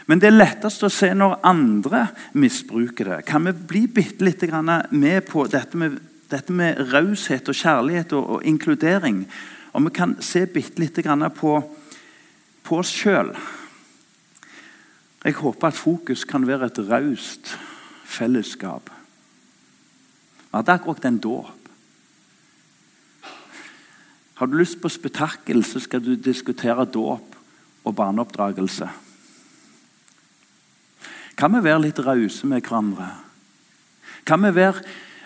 Men 0.07 0.21
det 0.21 0.29
er 0.29 0.37
lettest 0.37 0.85
å 0.85 0.93
se 0.93 1.09
når 1.17 1.39
andre 1.49 2.03
misbruker 2.37 3.09
det. 3.09 3.21
Kan 3.25 3.47
vi 3.49 3.55
bli 3.57 3.87
bitte 3.89 4.27
litt 4.27 4.43
med 4.91 5.25
på 5.31 5.47
dette 5.49 5.79
med, 5.81 5.97
dette 6.29 6.53
med 6.53 6.77
raushet 6.93 7.49
og 7.49 7.57
kjærlighet 7.57 8.13
og, 8.13 8.31
og, 8.37 8.45
inkludering? 8.45 9.25
Og 9.73 9.87
vi 9.87 9.95
kan 9.97 10.17
se 10.21 10.45
bitte 10.47 10.83
litt 10.83 11.01
på, 11.41 11.57
på 12.63 12.79
oss 12.79 12.93
sjøl. 12.93 13.33
Jeg 15.25 15.39
håper 15.41 15.71
at 15.71 15.79
fokus 15.79 16.25
kan 16.29 16.45
være 16.47 16.69
et 16.69 16.81
raust 16.91 17.55
fellesskap. 18.05 18.91
Vi 18.91 20.53
hadde 20.53 20.75
akkurat 20.75 21.05
en 21.09 21.19
dåp. 21.19 21.71
Har 24.35 24.51
du 24.51 24.59
lyst 24.59 24.81
på 24.83 24.91
spetakkel, 24.91 25.65
så 25.65 25.81
skal 25.81 26.03
du 26.05 26.15
diskutere 26.15 26.85
dåp 26.85 27.37
og 27.85 27.95
barneoppdragelse. 27.97 28.89
Kan 31.39 31.55
vi 31.55 31.65
være 31.65 31.83
litt 31.87 31.99
rause 32.05 32.47
med 32.47 32.63
hverandre? 32.63 33.09
Kan 34.27 34.45
vi 34.45 34.53
være 34.55 34.85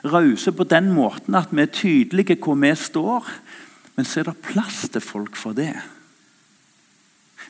rause 0.08 0.52
på 0.52 0.64
den 0.68 0.92
måten 0.94 1.34
at 1.34 1.50
vi 1.52 1.64
er 1.64 1.72
tydelige 1.74 2.38
hvor 2.38 2.56
vi 2.60 2.74
står, 2.76 3.28
men 3.96 4.06
så 4.06 4.20
er 4.20 4.30
det 4.30 4.42
plass 4.46 4.86
til 4.88 5.02
folk 5.02 5.36
for 5.36 5.56
det? 5.56 5.74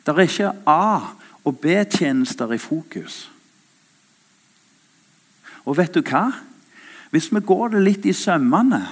Det 0.06 0.14
er 0.14 0.24
ikke 0.24 0.52
A- 0.66 1.14
og 1.48 1.58
B-tjenester 1.62 2.52
i 2.52 2.60
fokus. 2.60 3.30
Og 5.64 5.78
vet 5.78 5.94
du 5.96 6.02
hva? 6.04 6.26
Hvis 7.10 7.30
vi 7.32 7.40
går 7.40 7.72
det 7.72 7.84
litt 7.86 8.08
i 8.08 8.12
sømmene, 8.16 8.82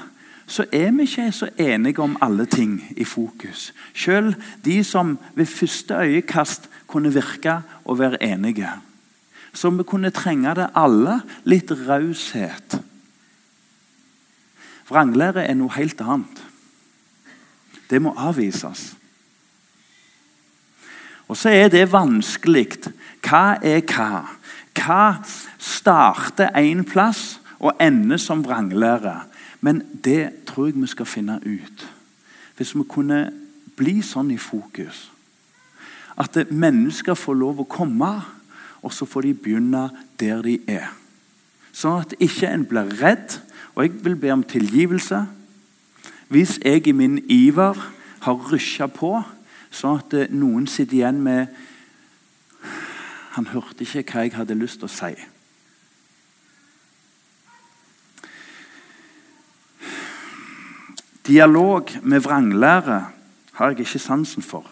så 0.47 0.65
er 0.73 0.93
vi 0.95 1.05
ikke 1.05 1.29
så 1.35 1.49
enige 1.61 2.01
om 2.05 2.17
alle 2.23 2.47
ting 2.47 2.79
i 2.97 3.05
fokus. 3.05 3.73
Selv 3.95 4.35
de 4.65 4.79
som 4.85 5.19
ved 5.35 5.47
første 5.47 5.99
øyekast 6.07 6.69
kunne 6.87 7.13
virke 7.13 7.59
å 7.85 7.97
være 7.99 8.23
enige. 8.25 8.71
Så 9.53 9.71
vi 9.75 9.85
kunne 9.85 10.15
trenge 10.15 10.55
det 10.55 10.71
alle. 10.77 11.21
Litt 11.45 11.73
raushet. 11.89 12.79
Vranglære 14.89 15.45
er 15.45 15.57
noe 15.59 15.75
helt 15.75 16.01
annet. 16.01 16.45
Det 17.91 18.01
må 18.03 18.15
avvises. 18.17 18.95
Og 21.29 21.37
så 21.37 21.51
er 21.51 21.69
det 21.69 21.93
vanskelig. 21.93 22.93
Hva 23.27 23.59
er 23.63 23.83
hva? 23.83 24.27
Hva 24.77 25.03
starter 25.59 26.55
én 26.59 26.85
plass 26.87 27.41
og 27.59 27.75
ender 27.81 28.21
som 28.21 28.45
vranglære? 28.45 29.21
Men 29.61 29.83
det 30.05 30.47
tror 30.47 30.69
jeg 30.69 30.81
vi 30.81 30.87
skal 30.87 31.07
finne 31.07 31.41
ut. 31.43 31.87
Hvis 32.57 32.75
vi 32.77 32.85
kunne 32.89 33.31
bli 33.77 34.01
sånn 34.03 34.31
i 34.33 34.41
fokus 34.41 35.11
at 36.17 36.39
mennesker 36.49 37.17
får 37.19 37.37
lov 37.37 37.59
å 37.61 37.69
komme, 37.69 38.09
og 38.81 38.93
så 38.95 39.05
får 39.05 39.27
de 39.27 39.35
begynne 39.35 39.83
der 40.21 40.41
de 40.45 40.55
er. 40.71 40.89
Sånn 41.77 42.01
at 42.01 42.15
ikke 42.23 42.49
en 42.49 42.65
blir 42.69 42.93
redd. 43.03 43.37
Og 43.77 43.85
jeg 43.85 43.99
vil 44.05 44.17
be 44.17 44.31
om 44.33 44.45
tilgivelse. 44.47 45.27
Hvis 46.33 46.57
jeg 46.65 46.87
i 46.89 46.95
min 46.97 47.19
iver 47.29 47.77
har 48.25 48.47
rysja 48.53 48.89
på, 48.89 49.19
sånn 49.77 50.01
at 50.01 50.33
noen 50.33 50.67
sitter 50.71 51.03
igjen 51.03 51.23
med 51.25 51.65
Han 53.37 53.51
hørte 53.53 53.85
ikke 53.85 54.03
hva 54.09 54.23
jeg 54.25 54.33
hadde 54.33 54.57
lyst 54.57 54.81
til 54.81 54.89
å 54.89 54.95
si. 54.95 55.11
Dialog 61.27 61.91
med 62.01 62.23
vranglære 62.25 62.97
har 63.59 63.73
jeg 63.75 63.85
ikke 63.85 64.01
sansen 64.01 64.45
for. 64.47 64.65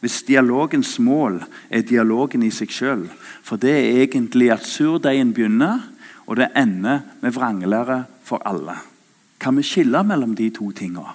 Hvis 0.00 0.22
dialogens 0.26 0.96
mål 0.98 1.42
er 1.70 1.84
dialogen 1.86 2.42
i 2.42 2.50
seg 2.50 2.72
sjøl. 2.74 3.04
For 3.42 3.60
det 3.60 3.74
er 3.74 4.00
egentlig 4.02 4.48
at 4.54 4.66
surdeigen 4.66 5.34
begynner, 5.34 5.82
og 6.26 6.38
det 6.38 6.48
ender 6.56 7.04
med 7.20 7.34
vranglære 7.34 8.04
for 8.24 8.42
alle. 8.46 8.78
Kan 9.38 9.56
vi 9.58 9.66
skille 9.66 10.02
mellom 10.06 10.34
de 10.38 10.48
to 10.54 10.70
tingene? 10.70 11.14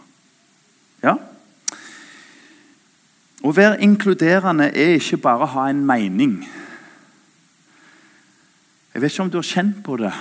Ja? 1.04 1.16
Å 3.48 3.54
være 3.56 3.80
inkluderende 3.86 4.74
er 4.76 4.98
ikke 4.98 5.22
bare 5.24 5.46
å 5.46 5.54
ha 5.54 5.68
en 5.72 5.86
mening. 5.88 6.42
Jeg 8.92 9.04
vet 9.04 9.14
ikke 9.14 9.24
om 9.24 9.30
du 9.32 9.38
har 9.40 9.48
kjent 9.48 9.78
på 9.86 9.96
det. 10.02 10.12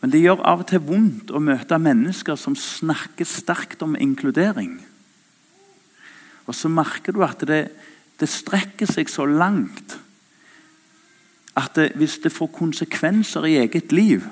Men 0.00 0.12
det 0.12 0.20
gjør 0.22 0.44
av 0.46 0.62
og 0.62 0.68
til 0.70 0.82
vondt 0.84 1.32
å 1.34 1.42
møte 1.42 1.78
mennesker 1.80 2.38
som 2.38 2.54
snakker 2.56 3.26
sterkt 3.26 3.82
om 3.82 3.96
inkludering. 3.98 4.78
Og 6.46 6.54
så 6.56 6.70
merker 6.72 7.16
du 7.16 7.24
at 7.26 7.42
det, 7.48 7.64
det 8.20 8.28
strekker 8.30 8.88
seg 8.88 9.10
så 9.10 9.26
langt 9.26 9.98
at 11.58 11.74
det, 11.74 11.88
hvis 11.98 12.20
det 12.22 12.32
får 12.32 12.52
konsekvenser 12.54 13.48
i 13.48 13.56
eget 13.64 13.90
liv, 13.92 14.28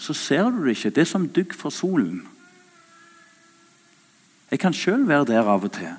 så 0.00 0.14
ser 0.16 0.52
du 0.54 0.62
det 0.64 0.76
ikke. 0.78 0.92
Det 0.94 1.02
er 1.02 1.10
som 1.10 1.26
dugg 1.28 1.56
for 1.56 1.74
solen. 1.74 2.22
Jeg 4.50 4.62
kan 4.62 4.74
sjøl 4.74 5.02
være 5.08 5.32
der 5.34 5.50
av 5.50 5.66
og 5.66 5.74
til. 5.74 5.98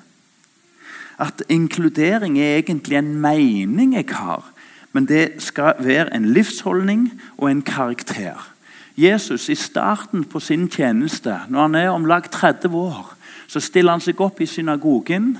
At 1.22 1.44
inkludering 1.48 2.40
er 2.40 2.58
egentlig 2.58 2.98
en 2.98 3.14
mening 3.22 3.94
jeg 3.94 4.10
har, 4.10 4.48
men 4.92 5.06
det 5.06 5.38
skal 5.38 5.78
være 5.78 6.10
en 6.16 6.26
livsholdning 6.34 7.12
og 7.38 7.50
en 7.50 7.62
karakter. 7.62 8.48
Jesus 8.96 9.48
i 9.48 9.54
starten 9.54 10.24
på 10.24 10.40
sin 10.40 10.66
tjeneste, 10.68 11.38
når 11.48 11.62
han 11.62 11.74
er 11.74 11.88
om 11.94 12.04
lag 12.04 12.26
30 12.30 12.74
år, 12.76 13.14
så 13.46 13.60
stiller 13.60 13.94
han 13.94 14.02
seg 14.04 14.20
opp 14.20 14.40
i 14.40 14.48
synagogen 14.48 15.36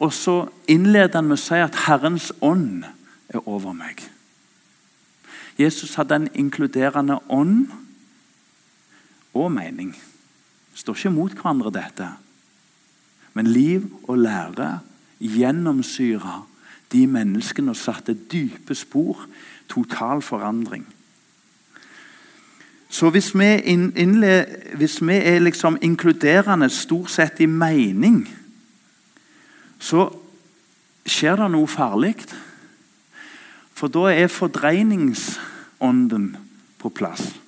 og 0.00 0.12
så 0.16 0.46
innleder 0.68 1.20
han 1.20 1.28
med 1.28 1.36
å 1.36 1.42
si 1.42 1.60
at 1.60 1.76
'Herrens 1.76 2.32
ånd 2.40 2.84
er 3.28 3.48
over 3.48 3.76
meg'. 3.76 4.08
Jesus 5.58 5.94
hadde 5.94 6.14
en 6.16 6.28
inkluderende 6.34 7.18
ånd 7.28 7.68
og 9.34 9.52
mening. 9.52 9.92
Det 10.72 10.78
står 10.78 10.94
ikke 10.94 11.10
mot 11.10 11.32
hverandre, 11.32 11.70
dette. 11.70 12.08
Men 13.34 13.46
liv 13.46 13.92
og 14.08 14.18
lære 14.18 14.80
gjennomsyra 15.20 16.40
de 16.92 17.06
menneskene 17.06 17.70
og 17.70 17.78
satte 17.78 18.16
dype 18.32 18.74
spor. 18.74 19.26
Total 19.68 20.22
forandring. 20.22 20.86
Så 22.90 23.10
hvis 23.10 23.38
vi, 23.38 23.44
innle, 23.94 24.46
hvis 24.74 24.98
vi 25.06 25.14
er 25.14 25.38
liksom 25.38 25.78
inkluderende 25.82 26.68
stort 26.68 27.10
sett 27.10 27.40
i 27.40 27.46
mening, 27.46 28.28
så 29.78 30.10
skjer 31.06 31.36
det 31.38 31.50
noe 31.54 31.68
farlig. 31.70 32.16
For 33.78 33.88
da 33.88 34.10
er 34.10 34.26
fordreiningsånden 34.26 36.36
på 36.82 36.88
plass. 36.90 37.38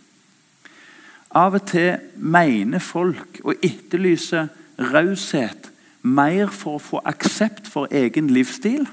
Av 1.35 1.55
og 1.59 1.67
til 1.73 1.99
mener 2.17 2.79
folk 2.79 3.41
å 3.43 3.53
etterlyser 3.59 4.47
raushet 4.93 5.72
mer 6.03 6.51
for 6.51 6.79
å 6.79 6.83
få 6.83 7.01
aksept 7.07 7.69
for 7.71 7.91
egen 7.95 8.31
livsstil 8.35 8.87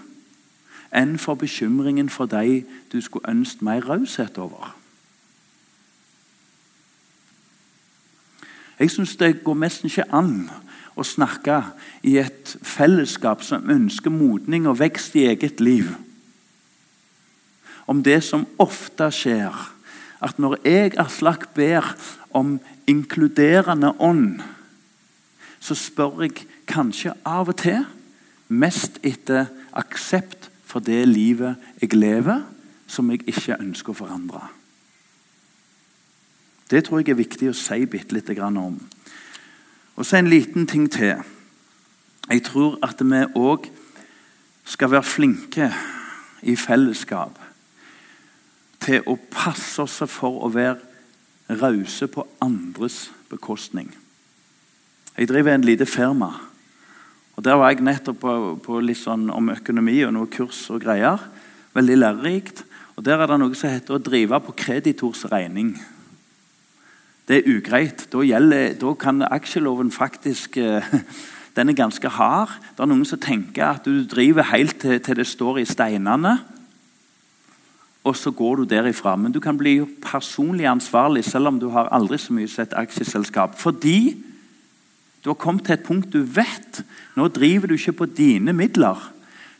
enn 0.95 1.17
for 1.21 1.37
bekymringen 1.37 2.09
for 2.09 2.29
de 2.29 2.63
du 2.91 2.99
skulle 3.01 3.29
ønske 3.29 3.65
mer 3.65 3.85
raushet 3.85 4.37
over. 4.41 4.73
Jeg 8.79 8.91
syns 8.91 9.17
det 9.19 9.43
går 9.43 9.57
nesten 9.59 9.89
ikke 9.89 10.07
an 10.15 10.47
å 10.95 11.03
snakke 11.03 11.61
i 12.07 12.15
et 12.21 12.55
fellesskap 12.63 13.43
som 13.43 13.67
ønsker 13.69 14.13
modning 14.13 14.67
og 14.69 14.79
vekst 14.79 15.17
i 15.19 15.27
eget 15.29 15.59
liv. 15.59 15.91
Om 17.89 18.03
det 18.05 18.21
som 18.23 18.47
ofte 18.61 19.09
skjer 19.11 19.55
at 20.19 20.39
når 20.39 20.57
jeg, 20.63 20.93
Aslak, 20.99 21.49
ber 21.55 21.85
om 22.35 22.57
inkluderende 22.87 23.93
ånd, 23.99 24.41
så 25.59 25.75
spør 25.75 26.23
jeg 26.23 26.45
kanskje 26.69 27.15
av 27.27 27.49
og 27.51 27.57
til 27.61 27.83
mest 28.49 28.99
etter 29.05 29.49
aksept 29.77 30.49
for 30.69 30.83
det 30.85 31.01
livet 31.09 31.57
jeg 31.81 31.93
lever, 31.97 32.43
som 32.89 33.09
jeg 33.11 33.25
ikke 33.29 33.57
ønsker 33.59 33.93
å 33.93 33.99
forandre. 34.01 34.41
Det 36.69 36.83
tror 36.85 37.01
jeg 37.01 37.13
er 37.13 37.21
viktig 37.21 37.49
å 37.49 37.57
si 37.57 37.85
bitte 37.89 38.13
lite 38.13 38.35
grann 38.37 38.57
om. 38.61 38.77
Og 39.97 40.05
så 40.05 40.19
en 40.19 40.29
liten 40.29 40.67
ting 40.69 40.85
til. 40.91 41.17
Jeg 42.29 42.43
tror 42.45 42.77
at 42.85 43.01
vi 43.01 43.23
òg 43.35 43.65
skal 44.69 44.91
være 44.91 45.03
flinke 45.03 45.71
i 46.45 46.55
fellesskap 46.55 47.39
til 48.79 49.01
å 49.09 49.17
passe 49.31 49.81
oss 49.81 49.97
for 50.07 50.45
å 50.45 50.51
være 50.53 51.57
rause 51.59 52.07
på 52.07 52.27
andres 52.41 53.09
bekostning. 53.29 53.89
Jeg 55.17 55.27
driver 55.27 55.57
en 55.57 55.65
liten 55.65 55.89
firma. 55.89 56.48
Og 57.39 57.45
Der 57.45 57.55
var 57.55 57.71
jeg 57.71 57.85
nettopp 57.87 58.17
på, 58.19 58.31
på 58.59 58.81
litt 58.83 58.99
sånn 58.99 59.29
om 59.31 59.53
økonomi 59.53 60.01
og 60.03 60.11
noe 60.11 60.27
kurs 60.27 60.65
og 60.73 60.81
greier. 60.83 61.21
Veldig 61.71 61.95
lærerikt. 61.95 62.65
Og 62.99 63.05
Der 63.07 63.15
er 63.15 63.31
det 63.31 63.37
noe 63.39 63.55
som 63.55 63.71
heter 63.71 63.95
å 63.95 64.01
drive 64.03 64.41
på 64.43 64.57
kreditors 64.59 65.23
regning. 65.31 65.69
Det 67.23 67.37
er 67.37 67.47
ugreit. 67.47 68.09
Da, 68.11 68.25
gjelder, 68.27 68.75
da 68.75 68.91
kan 68.99 69.23
aksjeloven 69.23 69.87
faktisk 69.95 70.59
eh, 70.59 70.83
Den 71.55 71.71
er 71.71 71.79
ganske 71.79 72.11
hard. 72.11 72.51
Det 72.75 72.83
er 72.83 72.91
noen 72.91 73.07
som 73.07 73.23
tenker 73.23 73.69
at 73.69 73.87
du 73.87 74.03
driver 74.03 74.51
helt 74.51 74.75
til, 74.83 74.99
til 74.99 75.23
det 75.23 75.27
står 75.27 75.63
i 75.63 75.67
steinene 75.67 76.37
og 78.03 78.15
så 78.15 78.31
går 78.31 78.61
du 78.61 78.67
derifra. 78.69 79.15
Men 79.15 79.31
du 79.31 79.39
kan 79.43 79.57
bli 79.59 79.79
personlig 80.03 80.67
ansvarlig 80.67 81.23
selv 81.27 81.51
om 81.51 81.59
du 81.59 81.67
har 81.73 81.91
aldri 81.91 82.17
så 82.19 82.33
mye 82.33 82.47
sett 82.47 82.75
aksjeselskap. 82.77 83.57
Fordi 83.59 84.28
du 85.23 85.29
har 85.29 85.39
kommet 85.39 85.65
til 85.67 85.75
et 85.75 85.83
punkt 85.83 86.13
du 86.13 86.21
vet 86.23 86.83
nå 87.17 87.27
driver 87.35 87.67
du 87.67 87.75
ikke 87.75 87.97
på 88.01 88.05
dine 88.05 88.53
midler. 88.55 88.99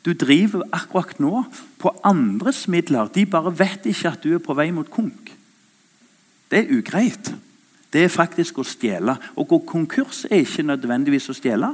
Du 0.06 0.14
driver 0.14 0.64
akkurat 0.72 1.20
nå 1.20 1.44
på 1.80 1.92
andres 2.08 2.68
midler. 2.72 3.12
De 3.12 3.26
bare 3.26 3.52
vet 3.60 3.90
ikke 3.90 4.14
at 4.14 4.24
du 4.24 4.32
er 4.34 4.44
på 4.44 4.56
vei 4.56 4.70
mot 4.72 4.88
konk. 4.90 5.34
Det 6.50 6.64
er 6.64 6.72
ugreit. 6.78 7.34
Det 7.92 8.06
er 8.06 8.14
faktisk 8.14 8.62
å 8.62 8.68
stjele. 8.68 9.18
Å 9.36 9.44
gå 9.44 9.60
konkurs 9.68 10.24
er 10.30 10.46
ikke 10.46 10.66
nødvendigvis 10.70 11.30
å 11.30 11.36
stjele. 11.36 11.74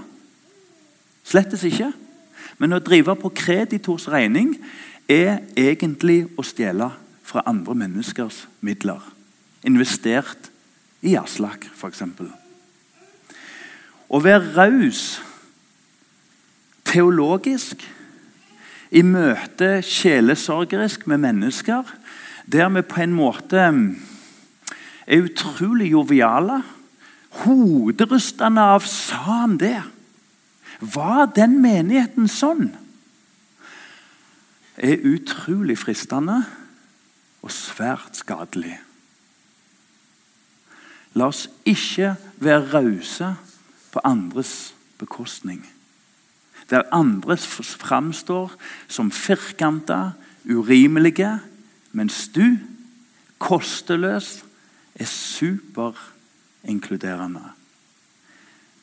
Slettes 1.26 1.66
ikke. 1.68 1.92
Men 2.58 2.74
å 2.74 2.82
drive 2.84 3.16
på 3.20 3.34
kreditors 3.36 4.08
regning 4.12 4.56
er 5.12 5.44
egentlig 5.60 6.24
å 6.40 6.46
stjele 6.46 6.90
fra 7.26 7.44
andre 7.46 7.76
menneskers 7.78 8.46
midler. 8.66 9.04
Investert 9.66 10.50
i 11.06 11.16
Aslak, 11.20 11.70
f.eks. 11.76 12.04
Å 14.10 14.22
være 14.22 14.54
raus 14.56 15.04
teologisk 16.86 17.82
i 18.96 19.02
møte 19.04 19.82
sjelesorgerisk 19.84 21.08
med 21.10 21.24
mennesker, 21.26 21.84
der 22.46 22.70
vi 22.76 22.86
på 22.86 23.02
en 23.04 23.16
måte 23.18 23.60
er 23.66 25.26
utrolig 25.26 25.92
joviale. 25.92 26.62
Hoderystende 27.44 28.64
av 28.78 28.86
sa 28.88 29.22
han 29.42 29.58
det? 29.60 29.82
Var 30.80 31.32
den 31.36 31.58
menigheten 31.64 32.30
sånn? 32.32 32.70
er 34.76 35.06
utrolig 35.08 35.78
fristende 35.80 36.42
og 37.46 37.54
svært 37.54 38.18
skadelig. 38.20 38.76
La 41.16 41.30
oss 41.32 41.46
ikke 41.68 42.16
være 42.44 42.66
rause 42.74 43.30
på 43.96 44.04
andres 44.04 44.76
bekostning. 45.00 45.64
Der 46.70 46.84
andre 46.92 47.38
framstår 47.38 48.52
som 48.88 49.12
firkanta, 49.12 50.10
urimelige, 50.50 51.40
mens 51.92 52.30
du, 52.36 52.58
kosteløs, 53.40 54.46
er 54.96 55.06
superinkluderende. 55.06 57.44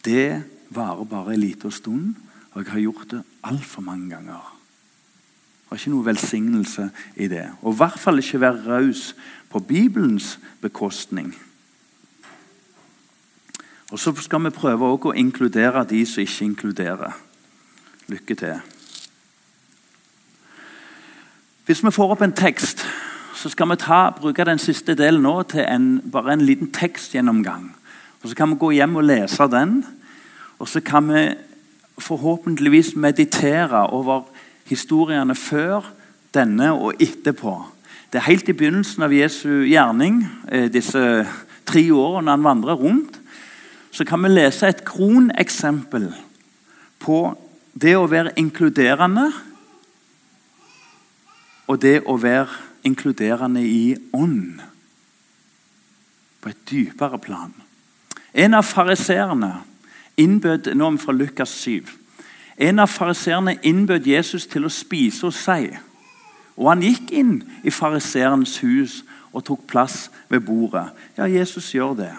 Det 0.04 0.44
varer 0.70 1.04
bare 1.04 1.34
en 1.34 1.40
liten 1.40 1.70
stund, 1.70 2.14
og 2.52 2.64
jeg 2.64 2.72
har 2.72 2.80
gjort 2.80 3.10
det 3.10 3.22
altfor 3.44 3.82
mange 3.82 4.10
ganger. 4.10 4.58
Det 5.64 5.70
var 5.70 5.76
ikke 5.76 5.90
noe 5.90 6.06
velsignelse 6.06 6.90
i 7.16 7.28
det. 7.28 7.50
Og 7.62 7.72
i 7.72 7.76
hvert 7.76 8.00
fall 8.00 8.18
ikke 8.20 8.40
være 8.40 8.66
raus 8.66 9.16
på 9.50 9.58
Bibelens 9.60 10.38
bekostning. 10.60 11.36
Og 13.92 13.98
Så 13.98 14.14
skal 14.24 14.40
vi 14.46 14.50
prøve 14.56 14.88
å 14.88 15.12
inkludere 15.12 15.84
de 15.84 16.06
som 16.08 16.22
ikke 16.24 16.44
inkluderer. 16.44 17.12
Lykke 18.08 18.34
til. 18.34 18.54
Hvis 21.66 21.84
vi 21.84 21.92
får 21.92 22.14
opp 22.14 22.22
en 22.24 22.32
tekst, 22.32 22.86
så 23.36 23.52
skal 23.52 23.68
vi 23.68 23.76
ta, 23.76 24.10
bruke 24.16 24.48
den 24.48 24.58
siste 24.58 24.96
delen 24.96 25.22
nå 25.22 25.42
til 25.42 25.66
en, 25.68 26.00
bare 26.12 26.32
en 26.32 26.40
liten 26.40 26.72
tekstgjennomgang. 26.72 27.68
Og 28.22 28.28
Så 28.28 28.34
kan 28.34 28.50
vi 28.50 28.56
gå 28.56 28.70
hjem 28.70 28.96
og 28.96 29.04
lese 29.04 29.48
den. 29.52 29.84
Og 30.58 30.68
så 30.68 30.80
kan 30.80 31.12
vi 31.12 31.34
forhåpentligvis 31.98 32.96
meditere 32.96 33.86
over 33.92 34.22
historiene 34.64 35.34
før 35.34 35.92
denne 36.34 36.72
og 36.72 36.94
etterpå. 37.00 37.58
Det 38.12 38.18
er 38.18 38.30
helt 38.30 38.48
i 38.48 38.52
begynnelsen 38.52 39.02
av 39.02 39.12
Jesu 39.12 39.66
gjerning, 39.68 40.28
eh, 40.48 40.72
disse 40.72 41.26
tre 41.66 41.90
årene 41.92 42.30
han 42.30 42.44
vandrer 42.44 42.74
rundt. 42.74 43.21
Så 43.92 44.04
kan 44.08 44.22
vi 44.24 44.32
lese 44.32 44.68
et 44.68 44.84
kroneksempel 44.88 46.08
på 47.02 47.18
det 47.72 47.94
å 47.96 48.08
være 48.08 48.34
inkluderende 48.40 49.28
og 51.68 51.80
det 51.80 52.00
å 52.08 52.16
være 52.20 52.48
inkluderende 52.88 53.62
i 53.64 53.94
ånd. 54.12 54.60
På 56.42 56.50
et 56.50 56.64
dypere 56.68 57.20
plan. 57.22 57.52
En 58.32 58.56
av 58.58 58.64
fariseerne 58.66 59.54
innbød 60.20 60.72
nå 60.76 60.88
fra 61.00 61.14
Lukas 61.16 61.52
7 61.62 62.00
en 62.56 62.78
av 62.78 62.90
fariseerne 62.90 63.56
innbød 63.64 64.06
Jesus 64.06 64.46
til 64.46 64.66
å 64.66 64.72
spise 64.72 65.26
hos 65.26 65.40
seg. 65.40 65.72
Og 66.56 66.68
Han 66.68 66.84
gikk 66.84 67.10
inn 67.16 67.38
i 67.64 67.72
fariseerens 67.72 68.58
hus 68.62 69.00
og 69.32 69.44
tok 69.48 69.64
plass 69.66 70.10
ved 70.28 70.44
bordet. 70.46 70.90
Ja, 71.16 71.26
Jesus 71.26 71.72
gjør 71.74 71.96
det. 71.96 72.12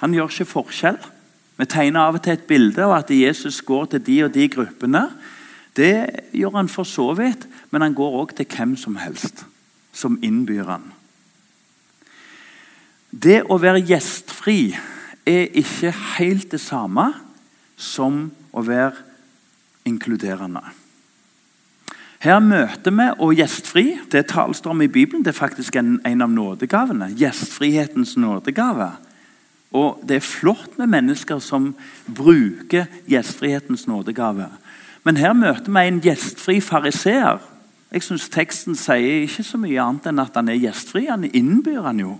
Han 0.00 0.14
gjør 0.16 0.32
ikke 0.32 0.48
forskjell. 0.48 0.98
Vi 1.60 1.68
tegner 1.68 2.08
av 2.08 2.16
og 2.16 2.24
til 2.24 2.38
et 2.38 2.46
bilde 2.48 2.84
av 2.86 2.96
at 2.96 3.12
Jesus 3.12 3.60
går 3.66 3.92
til 3.92 4.04
de 4.06 4.16
og 4.24 4.34
de 4.34 4.46
gruppene. 4.48 5.04
Det 5.76 5.92
gjør 6.32 6.56
han 6.56 6.70
for 6.72 6.88
så 6.88 7.10
vidt, 7.18 7.46
men 7.70 7.84
han 7.84 7.96
går 7.96 8.16
òg 8.22 8.34
til 8.36 8.48
hvem 8.48 8.76
som 8.80 8.96
helst 9.00 9.44
som 9.92 10.18
innbyr 10.22 10.64
han. 10.70 10.88
Det 13.10 13.42
å 13.50 13.58
være 13.58 13.82
gjestfri 13.88 14.70
er 15.26 15.50
ikke 15.58 15.92
helt 16.16 16.52
det 16.54 16.60
samme 16.62 17.10
som 17.76 18.28
å 18.54 18.62
være 18.64 18.94
inkluderende. 19.88 20.62
Her 22.20 22.40
møter 22.44 22.92
vi 22.92 23.06
og 23.24 23.36
gjestfri. 23.38 23.84
Det 24.12 24.26
tales 24.28 24.60
det 24.60 24.70
om 24.70 24.82
i 24.84 24.90
Bibelen. 24.92 25.24
Det 25.24 25.32
er 25.32 25.38
faktisk 25.40 25.76
en, 25.80 25.94
en 26.04 26.22
av 26.22 26.30
nådegavene. 26.30 27.08
Gjestfrihetens 27.16 28.16
nådegave. 28.20 28.90
Og 29.70 30.02
Det 30.08 30.16
er 30.16 30.20
flott 30.20 30.78
med 30.78 30.86
mennesker 30.86 31.38
som 31.38 31.74
bruker 32.14 32.86
gjestfrihetens 33.06 33.86
nådegave. 33.86 34.48
Men 35.04 35.16
her 35.16 35.32
møter 35.32 35.70
vi 35.70 35.86
en 35.86 36.00
gjestfri 36.00 36.60
fariseer. 36.60 37.38
Jeg 37.92 38.02
syns 38.02 38.28
teksten 38.28 38.74
sier 38.76 39.22
ikke 39.22 39.42
så 39.46 39.58
mye 39.58 39.80
annet 39.82 40.10
enn 40.10 40.18
at 40.18 40.34
han 40.34 40.48
er 40.48 40.58
gjestfri. 40.58 41.06
Han 41.06 41.24
innbyr 41.24 41.82
han 41.86 42.02
jo 42.02 42.18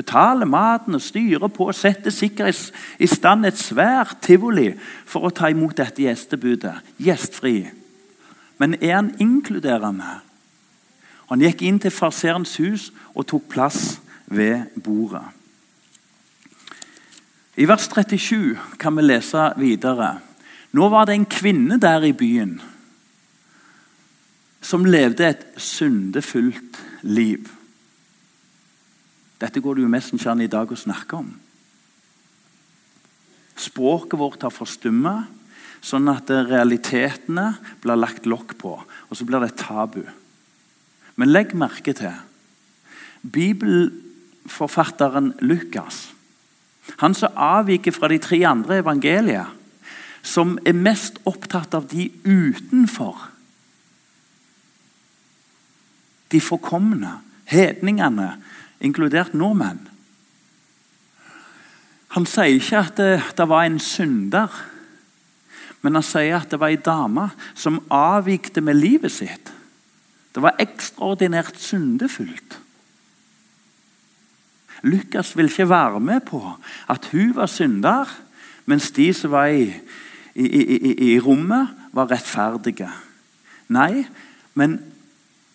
betaler 0.00 0.48
maten 0.48 0.96
og 0.96 1.02
styrer 1.04 1.50
på 1.52 1.68
og 1.68 1.76
setter 1.76 2.12
sikkert 2.14 2.70
i 2.98 3.08
stand 3.10 3.46
et 3.46 3.60
svært 3.60 4.20
tivoli 4.24 4.70
for 5.04 5.26
å 5.26 5.34
ta 5.34 5.50
imot 5.52 5.76
dette 5.76 6.06
gjestebudet. 6.06 6.76
Gjestfri. 7.02 7.68
Men 8.60 8.78
er 8.80 8.96
han 8.96 9.14
inkluderende? 9.20 10.20
Han 11.30 11.44
gikk 11.44 11.64
inn 11.66 11.78
til 11.82 11.94
farserens 11.94 12.56
hus 12.58 12.88
og 13.14 13.28
tok 13.30 13.48
plass 13.52 14.00
ved 14.30 14.70
bordet. 14.82 15.26
I 17.60 17.66
vers 17.68 17.88
37 17.90 18.56
kan 18.80 18.96
vi 18.96 19.04
lese 19.04 19.50
videre. 19.58 20.14
Nå 20.72 20.88
var 20.88 21.08
det 21.08 21.18
en 21.18 21.26
kvinne 21.28 21.80
der 21.82 22.06
i 22.06 22.14
byen 22.16 22.60
som 24.60 24.84
levde 24.84 25.24
et 25.26 25.44
syndefullt 25.56 26.78
liv. 27.02 27.48
Dette 29.40 29.60
går 29.60 29.78
det 29.78 29.86
jo 29.86 29.92
mest 29.92 30.12
i 30.14 30.52
dag 30.52 30.70
å 30.70 30.76
snakke 30.76 31.16
om. 31.16 31.30
Språket 33.56 34.18
vårt 34.20 34.44
har 34.44 34.52
forstumma, 34.52 35.24
sånn 35.80 36.08
at 36.12 36.28
realitetene 36.28 37.54
blir 37.80 37.96
lagt 37.96 38.28
lokk 38.28 38.54
på. 38.60 38.76
Og 39.08 39.16
så 39.16 39.24
blir 39.24 39.40
det 39.40 39.52
et 39.52 39.64
tabu. 39.64 40.04
Men 41.16 41.32
legg 41.32 41.56
merke 41.56 41.96
til 41.96 42.14
Bibelforfatteren 44.50 45.34
Lukas, 45.40 46.12
han 46.98 47.14
som 47.14 47.32
avviker 47.36 47.92
fra 47.92 48.08
de 48.08 48.18
tre 48.18 48.42
andre 48.44 48.80
evangelier, 48.82 49.46
som 50.22 50.58
er 50.66 50.74
mest 50.74 51.20
opptatt 51.24 51.74
av 51.74 51.86
de 51.88 52.10
utenfor 52.24 53.30
de 56.30 56.40
forkomne, 56.40 57.16
hedningene, 57.50 58.36
inkludert 58.80 59.32
nordmenn. 59.34 59.80
Han 62.14 62.26
sier 62.26 62.54
ikke 62.54 62.78
at 62.84 63.00
det, 63.00 63.08
det 63.34 63.46
var 63.50 63.64
en 63.66 63.80
synder, 63.82 64.46
men 65.82 65.98
han 65.98 66.06
sier 66.06 66.36
at 66.38 66.52
det 66.52 66.60
var 66.60 66.70
ei 66.70 66.78
dame 66.78 67.30
som 67.54 67.80
avvikte 67.90 68.62
med 68.62 68.78
livet 68.78 69.10
sitt. 69.10 69.50
Det 70.30 70.42
var 70.44 70.60
ekstraordinært 70.62 71.58
syndefullt. 71.58 72.59
Lukas 74.82 75.36
vil 75.36 75.50
ikke 75.50 75.68
være 75.68 76.00
med 76.00 76.24
på 76.28 76.40
at 76.88 77.10
hun 77.12 77.34
var 77.36 77.50
synder, 77.50 78.08
mens 78.66 78.90
de 78.96 79.12
som 79.14 79.34
var 79.34 79.52
i, 79.52 79.68
i, 80.34 80.46
i, 80.46 81.14
i 81.14 81.20
rommet, 81.20 81.68
var 81.92 82.10
rettferdige. 82.10 82.88
Nei, 83.68 84.06
men 84.54 84.78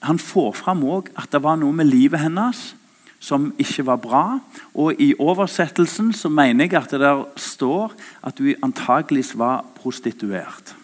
han 0.05 0.19
får 0.19 0.53
fram 0.59 0.83
òg 0.85 1.09
at 1.17 1.31
det 1.33 1.41
var 1.43 1.57
noe 1.59 1.73
med 1.75 1.89
livet 1.89 2.21
hennes 2.21 2.73
som 3.25 3.49
ikke 3.57 3.85
var 3.88 3.99
bra. 4.03 4.23
Og 4.77 5.01
I 5.01 5.13
oversettelsen 5.17 6.13
så 6.13 6.29
mener 6.29 6.67
jeg 6.67 6.77
at 6.77 6.93
det 6.93 7.01
der 7.01 7.23
står 7.39 7.95
at 8.27 8.39
hun 8.39 8.67
antageligvis 8.67 9.33
var 9.39 9.65
prostituert. 9.77 10.75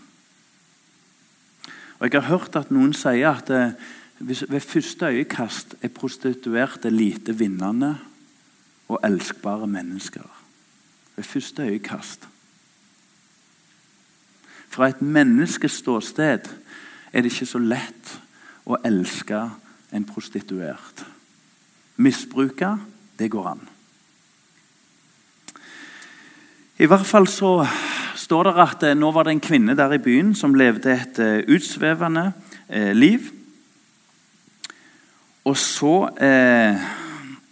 Og 1.99 2.09
Jeg 2.09 2.21
har 2.21 2.31
hørt 2.33 2.55
at 2.57 2.71
noen 2.73 2.95
sier 2.97 3.29
at 3.29 3.47
det, 3.47 3.75
eh, 4.21 4.49
ved 4.49 4.61
første 4.61 5.05
øyekast 5.05 5.75
er 5.81 5.89
prostituerte 5.89 6.89
lite 6.89 7.33
vinnende 7.33 7.95
og 8.91 8.99
elskbare 9.03 9.67
mennesker. 9.67 10.27
Ved 11.15 11.23
første 11.23 11.63
øyekast. 11.63 12.27
Fra 14.71 14.87
et 14.87 15.01
menneskes 15.01 15.71
ståsted 15.71 16.47
er 17.13 17.21
det 17.21 17.31
ikke 17.31 17.45
så 17.45 17.59
lett 17.59 18.11
å 18.65 18.77
elske 18.87 19.41
en 19.91 20.05
prostituert. 20.07 21.03
Misbruke, 21.95 22.77
det 23.19 23.31
går 23.31 23.49
an. 23.51 23.65
I 26.79 26.87
hvert 26.87 27.05
fall 27.05 27.27
så 27.27 27.51
står 28.15 28.47
det 28.47 28.53
at 28.63 28.83
eh, 28.87 28.95
nå 28.97 29.11
var 29.11 29.27
det 29.27 29.35
en 29.35 29.43
kvinne 29.43 29.75
der 29.77 29.93
i 29.93 30.01
byen 30.01 30.31
som 30.35 30.55
levde 30.55 30.93
et 30.95 31.19
eh, 31.19 31.43
utsvevende 31.51 32.31
eh, 32.69 32.95
liv. 32.95 33.27
Og 35.45 35.57
så 35.57 35.95
eh, 36.15 36.79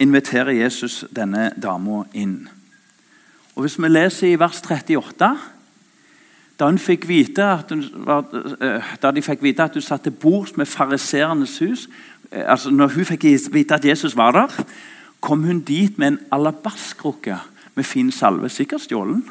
inviterer 0.00 0.56
Jesus 0.56 1.04
denne 1.16 1.50
dama 1.62 2.04
inn. 2.14 2.48
Og 3.54 3.62
Hvis 3.62 3.78
vi 3.78 3.88
leser 3.88 4.32
i 4.32 4.38
vers 4.40 4.62
38 4.62 5.32
da, 6.60 6.70
fikk 6.76 7.06
hun, 7.08 7.84
da 9.02 9.10
de 9.10 9.22
fikk 9.22 9.42
vite 9.42 9.64
at 9.64 9.76
hun 9.76 9.82
satt 9.82 10.02
til 10.04 10.12
bords 10.12 10.56
med 10.56 10.68
fariseernes 10.68 11.58
hus, 11.58 11.86
Eh, 12.30 12.50
altså 12.50 12.70
når 12.70 12.88
hun 12.94 13.04
fikk 13.04 13.24
vite 13.52 13.74
at 13.74 13.84
Jesus 13.84 14.16
var 14.16 14.32
der, 14.32 14.64
kom 15.20 15.44
hun 15.44 15.60
dit 15.60 15.98
med 15.98 16.08
en 16.08 16.18
alabaskrukke 16.32 17.38
med 17.74 17.84
fin 17.84 18.12
salve. 18.12 18.48
Sikkert 18.48 18.80
stjålen. 18.80 19.24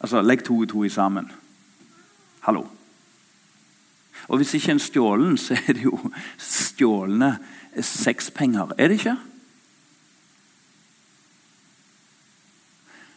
Altså, 0.00 0.22
Legg 0.22 0.44
to 0.44 0.58
og 0.58 0.68
to 0.68 0.84
i 0.84 0.88
sammen. 0.88 1.32
Hallo. 2.40 2.66
Og 4.28 4.36
Hvis 4.36 4.54
ikke 4.54 4.72
en 4.72 4.78
stjålen, 4.78 5.38
så 5.38 5.54
er 5.68 5.72
det 5.72 5.84
jo 5.84 5.98
stjålne 6.38 7.38
sexpenger. 7.84 8.72
Er 8.78 8.88
det 8.88 8.94
ikke? 8.94 9.16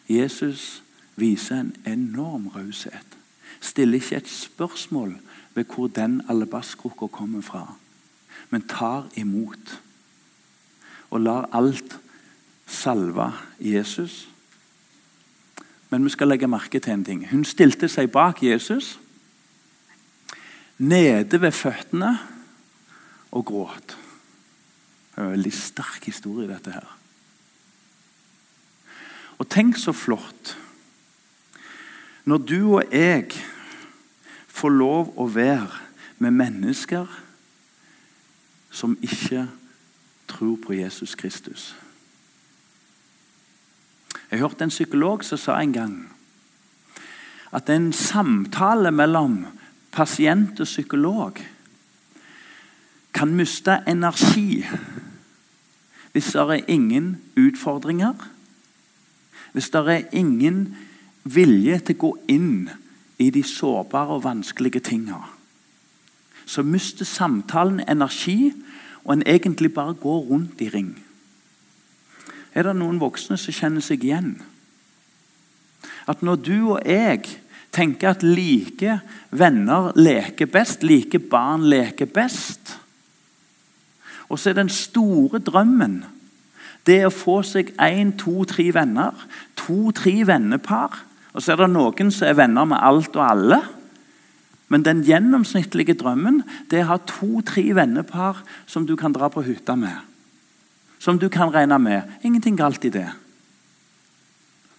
Jesus 0.10 0.84
viser 1.16 1.60
en 1.60 1.76
enorm 1.86 2.48
raushet. 2.48 3.18
Stiller 3.62 3.96
ikke 3.96 4.16
et 4.16 4.28
spørsmål 4.28 5.20
ved 5.56 5.66
hvor 5.66 5.88
den 5.88 6.22
alabaskrukka 6.30 7.08
kommer 7.08 7.42
fra, 7.42 7.76
men 8.50 8.68
tar 8.68 9.10
imot 9.16 9.82
og 11.10 11.22
lar 11.22 11.50
alt 11.54 12.00
salve 12.68 13.32
Jesus. 13.60 14.30
Men 15.90 16.06
vi 16.06 16.10
skal 16.10 16.28
legge 16.28 16.48
merke 16.48 16.80
til 16.80 16.94
en 16.94 17.06
ting. 17.06 17.30
Hun 17.32 17.46
stilte 17.46 17.90
seg 17.90 18.12
bak 18.12 18.44
Jesus, 18.44 19.00
nede 20.78 21.42
ved 21.42 21.52
føttene, 21.52 22.18
og 23.32 23.46
gråt. 23.46 23.98
Det 25.20 25.26
er 25.26 25.34
en 25.34 25.36
veldig 25.36 25.52
sterk 25.52 26.06
historie, 26.08 26.48
dette 26.48 26.72
her. 26.72 26.86
Og 29.36 29.48
tenk 29.52 29.76
så 29.76 29.92
flott 29.92 30.54
når 32.24 32.46
du 32.48 32.60
og 32.78 32.94
jeg 32.96 33.26
får 34.48 34.72
lov 34.72 35.10
å 35.20 35.26
være 35.28 35.76
med 36.24 36.38
mennesker 36.40 37.18
som 38.72 38.96
ikke 39.04 39.44
tror 40.32 40.56
på 40.64 40.78
Jesus 40.78 41.18
Kristus. 41.20 41.74
Jeg 44.32 44.40
hørte 44.40 44.64
en 44.64 44.72
psykolog 44.72 45.28
som 45.28 45.44
sa 45.44 45.60
en 45.60 45.76
gang 45.76 46.00
at 47.52 47.68
en 47.76 47.92
samtale 47.92 48.96
mellom 48.96 49.42
pasient 49.92 50.64
og 50.64 50.72
psykolog 50.72 51.44
kan 53.12 53.36
miste 53.36 53.82
energi 53.84 54.64
hvis 56.12 56.32
det 56.34 56.42
er 56.42 56.68
ingen 56.68 57.22
utfordringer, 57.38 58.14
hvis 59.52 59.70
det 59.70 59.88
er 59.88 60.08
ingen 60.12 60.76
vilje 61.24 61.80
til 61.80 61.98
å 61.98 62.02
gå 62.04 62.12
inn 62.32 62.70
i 63.20 63.30
de 63.34 63.44
sårbare 63.44 64.18
og 64.18 64.24
vanskelige 64.24 64.82
tingene, 64.92 65.28
så 66.50 66.64
mister 66.66 67.06
samtalen 67.06 67.84
energi, 67.90 68.54
og 69.06 69.14
en 69.14 69.26
egentlig 69.26 69.74
bare 69.74 69.94
går 69.94 70.20
rundt 70.30 70.62
i 70.62 70.70
ring. 70.70 70.96
Er 72.54 72.66
det 72.66 72.76
noen 72.76 73.00
voksne 73.02 73.38
som 73.38 73.54
kjenner 73.54 73.86
seg 73.86 74.04
igjen? 74.04 74.34
At 76.10 76.24
når 76.26 76.42
du 76.42 76.58
og 76.74 76.82
jeg 76.86 77.22
tenker 77.72 78.12
at 78.12 78.26
like 78.26 79.00
venner 79.30 79.92
leker 79.96 80.50
best, 80.50 80.84
like 80.84 81.22
barn 81.32 81.68
leker 81.70 82.10
best 82.10 82.76
Og 84.30 84.40
så 84.40 84.52
er 84.52 84.60
den 84.60 84.70
store 84.70 85.42
drømmen 85.42 86.04
det 86.88 87.02
å 87.06 87.12
få 87.14 87.42
seg 87.46 87.74
én, 87.84 88.16
to, 88.18 88.46
tre 88.48 88.70
venner, 88.74 89.14
to-tre 89.60 90.14
vennepar 90.26 90.96
og 91.34 91.44
så 91.44 91.54
er 91.54 91.62
det 91.62 91.70
noen 91.74 92.10
som 92.14 92.30
er 92.30 92.38
venner 92.38 92.68
med 92.70 92.82
alt 92.82 93.16
og 93.18 93.26
alle. 93.26 93.60
Men 94.70 94.86
den 94.86 95.04
gjennomsnittlige 95.06 95.98
drømmen 95.98 96.42
det 96.70 96.82
er 96.82 96.88
å 96.88 96.94
ha 96.94 97.00
to-tre 97.10 97.64
vennepar 97.78 98.42
som 98.70 98.86
du 98.90 98.96
kan 99.00 99.14
dra 99.14 99.30
på 99.34 99.46
hytta 99.46 99.78
med. 99.80 99.96
Som 101.00 101.20
du 101.22 101.30
kan 101.32 101.54
regne 101.54 101.78
med. 101.82 102.10
Ingenting 102.26 102.58
galt 102.60 102.86
i 102.86 102.94
det. 102.94 103.08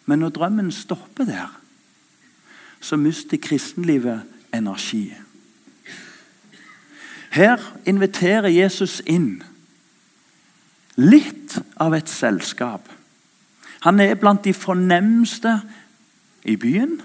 Men 0.06 0.22
når 0.22 0.34
drømmen 0.36 0.70
stopper 0.74 1.24
der, 1.24 1.48
så 2.80 2.96
mister 2.96 3.38
kristenlivet 3.38 4.26
energi. 4.54 5.12
Her 7.30 7.62
inviterer 7.86 8.50
Jesus 8.50 8.98
inn 9.06 9.42
litt 10.98 11.58
av 11.80 11.94
et 11.94 12.10
selskap. 12.10 12.88
Han 13.86 14.00
er 14.02 14.18
blant 14.20 14.44
de 14.44 14.52
fornemste 14.54 15.60
i 16.44 16.56
byen. 16.60 16.98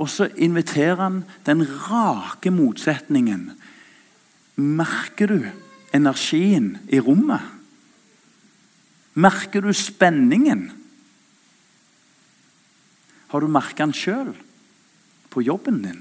Og 0.00 0.08
så 0.08 0.28
inviterer 0.40 1.02
han 1.02 1.18
den 1.46 1.64
rake 1.66 2.52
motsetningen. 2.54 3.50
Merker 4.56 5.34
du 5.34 5.50
energien 5.92 6.76
i 6.88 7.00
rommet? 7.02 7.42
Merker 9.12 9.60
du 9.60 9.72
spenningen? 9.76 10.70
Har 13.28 13.40
du 13.40 13.48
merka 13.48 13.84
den 13.84 13.96
sjøl 13.96 14.32
på 15.32 15.44
jobben 15.44 15.82
din? 15.84 16.00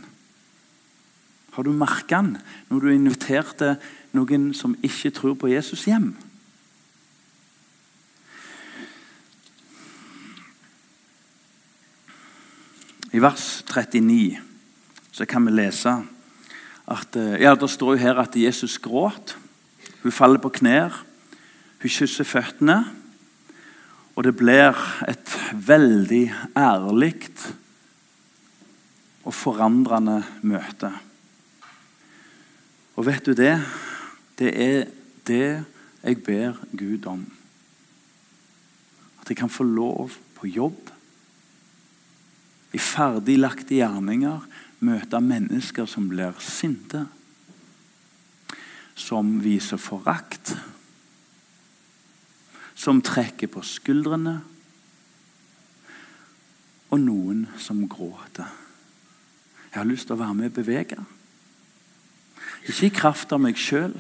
Har 1.52 1.64
du 1.64 1.72
merka 1.76 2.22
den 2.22 2.38
når 2.70 2.80
du 2.80 2.92
inviterte 2.94 3.76
noen 4.16 4.52
som 4.56 4.76
ikke 4.84 5.12
tror 5.16 5.36
på 5.40 5.52
Jesus, 5.52 5.84
hjem? 5.90 6.14
I 13.12 13.20
vers 13.20 13.64
39 13.68 14.40
så 15.12 15.28
kan 15.28 15.44
vi 15.44 15.52
lese 15.52 15.92
at 16.92 17.16
eh, 17.20 17.42
ja, 17.44 17.56
Det 17.56 17.70
står 17.70 17.96
jo 17.96 18.04
her 18.04 18.20
at 18.20 18.36
Jesus 18.36 18.78
gråt. 18.80 19.36
Hun 20.04 20.12
faller 20.12 20.40
på 20.40 20.50
knær. 20.50 21.04
Hun 21.82 21.92
kysser 21.92 22.24
føttene. 22.24 22.86
Og 24.16 24.24
det 24.24 24.36
blir 24.36 24.76
et 25.08 25.38
veldig 25.54 26.26
ærlig 26.56 27.16
og 29.24 29.34
forandrende 29.34 30.22
møte. 30.42 30.92
Og 32.96 33.06
vet 33.08 33.26
du 33.26 33.34
det? 33.38 33.56
Det 34.40 34.52
er 34.52 34.90
det 35.28 35.64
jeg 36.02 36.24
ber 36.26 36.58
Gud 36.78 37.06
om. 37.06 37.24
At 39.22 39.30
jeg 39.30 39.38
kan 39.38 39.50
få 39.50 39.64
lov 39.64 40.12
på 40.36 40.48
jobb, 40.48 40.90
i 42.72 42.80
ferdiglagte 42.80 43.76
gjerninger, 43.76 44.46
møte 44.80 45.20
mennesker 45.20 45.86
som 45.90 46.08
blir 46.10 46.38
sinte, 46.40 47.04
som 48.96 49.34
viser 49.44 49.82
forakt, 49.82 50.54
som 52.76 53.02
trekker 53.04 53.52
på 53.52 53.64
skuldrene, 53.66 54.38
og 56.92 57.00
noen 57.00 57.46
som 57.60 57.86
gråter. 57.92 58.48
Jeg 59.72 59.78
har 59.80 59.88
lyst 59.88 60.10
til 60.10 60.18
å 60.18 60.24
være 60.24 60.36
med 60.36 60.52
og 60.52 60.58
bevege. 60.58 60.98
Ikke 62.68 62.88
i 62.88 62.94
kraft 62.94 63.32
av 63.34 63.42
meg 63.42 63.58
sjøl, 63.58 63.96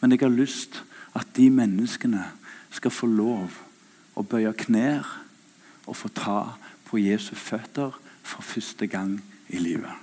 men 0.00 0.12
jeg 0.12 0.22
har 0.22 0.34
lyst 0.34 0.82
at 1.16 1.30
de 1.36 1.48
menneskene 1.50 2.26
skal 2.74 2.94
få 2.94 3.08
lov 3.10 3.56
å 4.18 4.24
bøye 4.26 4.52
knær 4.64 5.06
og 5.88 5.96
få 5.96 6.10
ta 6.12 6.40
på 6.88 7.00
Jesu 7.00 7.32
føtter 7.34 7.96
for 8.22 8.44
første 8.44 8.86
gang 8.86 9.16
i 9.48 9.60
livet. 9.62 9.94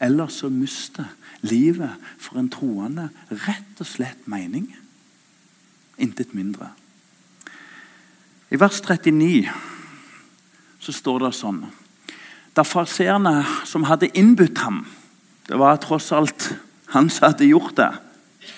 Ellers 0.00 0.38
så 0.38 0.48
mister 0.48 1.08
livet 1.42 1.98
for 2.18 2.38
en 2.38 2.50
troende 2.50 3.08
rett 3.30 3.80
og 3.82 3.88
slett 3.88 4.28
mening. 4.30 4.70
Intet 5.98 6.34
mindre. 6.38 6.70
I 8.54 8.60
vers 8.60 8.78
39 8.80 9.48
så 10.78 10.94
står 10.94 11.26
det 11.26 11.34
sånn 11.36 11.64
Da 12.58 12.64
farseerne 12.66 13.44
som 13.68 13.84
hadde 13.86 14.10
innbudt 14.18 14.58
ham 14.64 14.82
Det 15.46 15.58
var 15.58 15.78
tross 15.78 16.10
alt 16.12 16.56
han 16.90 17.06
som 17.12 17.28
hadde 17.28 17.46
gjort 17.46 17.76
det. 17.76 17.90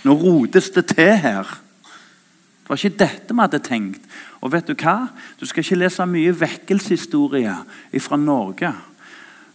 Nå 0.07 0.15
rotes 0.15 0.71
det 0.71 0.85
til 0.95 1.17
her. 1.19 1.45
Det 1.45 2.71
var 2.71 2.79
ikke 2.79 2.99
dette 3.03 3.35
vi 3.35 3.43
hadde 3.43 3.59
tenkt. 3.59 4.05
Og 4.41 4.53
vet 4.53 4.71
Du 4.71 4.75
hva? 4.75 5.11
Du 5.41 5.45
skal 5.47 5.65
ikke 5.65 5.79
lese 5.83 6.07
mye 6.07 6.33
vekkelseshistorie 6.41 7.57
fra 7.99 8.17
Norge 8.17 8.73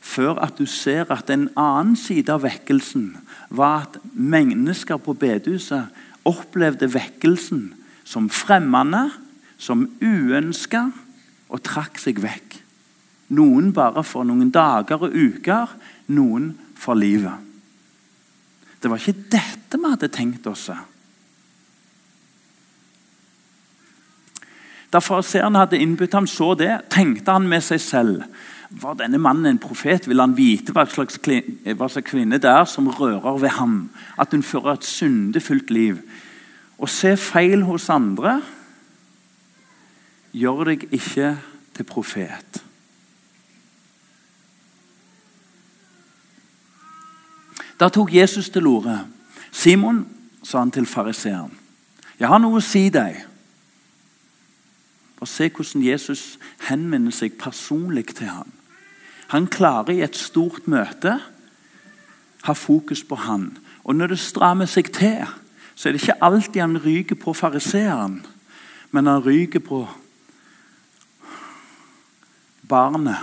før 0.06 0.38
at 0.44 0.60
du 0.60 0.68
ser 0.70 1.10
at 1.10 1.32
en 1.34 1.48
annen 1.58 1.96
side 1.98 2.30
av 2.30 2.44
vekkelsen 2.46 3.16
var 3.50 3.88
at 3.88 3.98
mennesker 4.14 5.00
på 5.02 5.16
bedehuset 5.18 5.90
opplevde 6.30 6.92
vekkelsen 6.94 7.72
som 8.06 8.30
fremmede 8.30 9.08
som 9.58 9.88
uønska 10.04 10.84
og 11.50 11.64
trakk 11.66 11.98
seg 11.98 12.22
vekk. 12.22 12.65
Noen 13.34 13.72
bare 13.74 14.04
for 14.06 14.28
noen 14.28 14.52
dager 14.54 15.08
og 15.08 15.16
uker, 15.16 15.72
noen 16.14 16.52
for 16.78 16.98
livet. 17.00 17.42
Det 18.82 18.92
var 18.92 19.02
ikke 19.02 19.30
dette 19.34 19.80
vi 19.80 19.90
hadde 19.90 20.12
tenkt 20.14 20.46
oss. 20.48 20.68
Da 24.94 25.02
fariseeren 25.02 25.58
hadde 25.58 25.80
innbudt 25.82 26.14
ham 26.14 26.28
så 26.30 26.54
det, 26.60 26.74
tenkte 26.94 27.34
han 27.34 27.50
med 27.50 27.66
seg 27.66 27.82
selv 27.82 28.28
var 28.70 28.98
denne 29.00 29.20
mannen 29.22 29.46
en 29.46 29.62
profet? 29.62 30.08
Vil 30.08 30.20
han 30.20 30.36
vite 30.38 30.74
hva 30.76 30.86
slags, 30.90 31.20
hva 31.22 31.90
slags 31.90 32.10
kvinne 32.10 32.40
det 32.42 32.50
er 32.50 32.66
som 32.70 32.90
rører 32.92 33.40
ved 33.42 33.56
ham? 33.60 33.78
At 34.20 34.34
hun 34.36 34.44
fører 34.44 34.76
et 34.76 34.88
syndefullt 34.88 35.72
liv? 35.74 36.02
Å 36.76 36.90
se 36.92 37.16
feil 37.20 37.64
hos 37.68 37.88
andre 37.94 38.40
gjør 40.36 40.72
deg 40.72 40.88
ikke 40.92 41.36
til 41.76 41.88
profet. 41.88 42.65
Da 47.80 47.90
tok 47.90 48.14
Jesus 48.14 48.50
til 48.50 48.68
orde. 48.68 49.00
Simon, 49.52 50.08
sa 50.44 50.60
han 50.60 50.72
til 50.72 50.86
fariseeren, 50.86 51.52
jeg 52.20 52.28
har 52.30 52.40
noe 52.40 52.60
å 52.60 52.64
si 52.64 52.88
deg. 52.94 53.18
Og 55.20 55.28
Se 55.28 55.50
hvordan 55.50 55.84
Jesus 55.84 56.38
henvender 56.68 57.12
seg 57.12 57.34
personlig 57.40 58.06
til 58.14 58.30
ham. 58.30 58.52
Han 59.34 59.48
klarer 59.48 59.96
i 59.96 60.04
et 60.06 60.16
stort 60.16 60.68
møte 60.68 61.18
ha 62.46 62.54
fokus 62.54 63.04
på 63.04 63.16
han. 63.16 63.58
Og 63.84 63.96
når 63.96 64.14
det 64.14 64.20
strammer 64.20 64.70
seg 64.70 64.92
til, 64.94 65.26
så 65.76 65.90
er 65.90 65.94
det 65.94 66.02
ikke 66.02 66.24
alltid 66.24 66.62
han 66.62 66.78
ryker 66.78 67.18
på 67.20 67.34
fariseeren, 67.34 68.20
men 68.92 69.08
han 69.08 69.24
ryker 69.26 69.60
på 69.60 69.82
barnet 72.70 73.18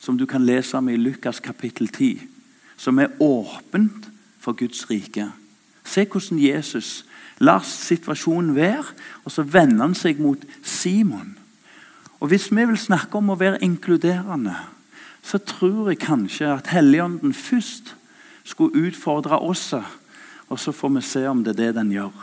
som 0.00 0.18
du 0.18 0.26
kan 0.26 0.46
lese 0.46 0.78
om 0.78 0.88
i 0.88 0.96
Lukas 0.96 1.40
kapittel 1.40 1.88
10, 1.88 2.22
som 2.78 2.98
er 2.98 3.12
åpent 3.20 4.08
for 4.40 4.56
Guds 4.56 4.86
rike. 4.90 5.26
Se 5.84 6.04
hvordan 6.06 6.38
Jesus 6.38 7.04
lar 7.38 7.62
situasjonen 7.66 8.54
være, 8.54 8.84
og 9.24 9.32
så 9.32 9.42
vender 9.42 9.86
han 9.86 9.96
seg 9.98 10.20
mot 10.22 10.42
Simon. 10.62 11.36
Og 12.20 12.28
Hvis 12.28 12.50
vi 12.50 12.64
vil 12.64 12.78
snakke 12.78 13.18
om 13.18 13.30
å 13.30 13.38
være 13.38 13.62
inkluderende, 13.62 14.56
så 15.22 15.38
tror 15.38 15.90
jeg 15.90 16.00
kanskje 16.02 16.48
at 16.54 16.70
Helligånden 16.72 17.34
først 17.34 17.94
skulle 18.44 18.88
utfordre 18.88 19.38
oss, 19.38 19.74
og 20.48 20.58
så 20.60 20.72
får 20.72 20.88
vi 20.88 21.02
se 21.04 21.26
om 21.28 21.44
det 21.44 21.58
er 21.58 21.62
det 21.62 21.74
den 21.74 21.92
gjør. 21.92 22.14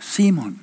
Simon, 0.00 0.60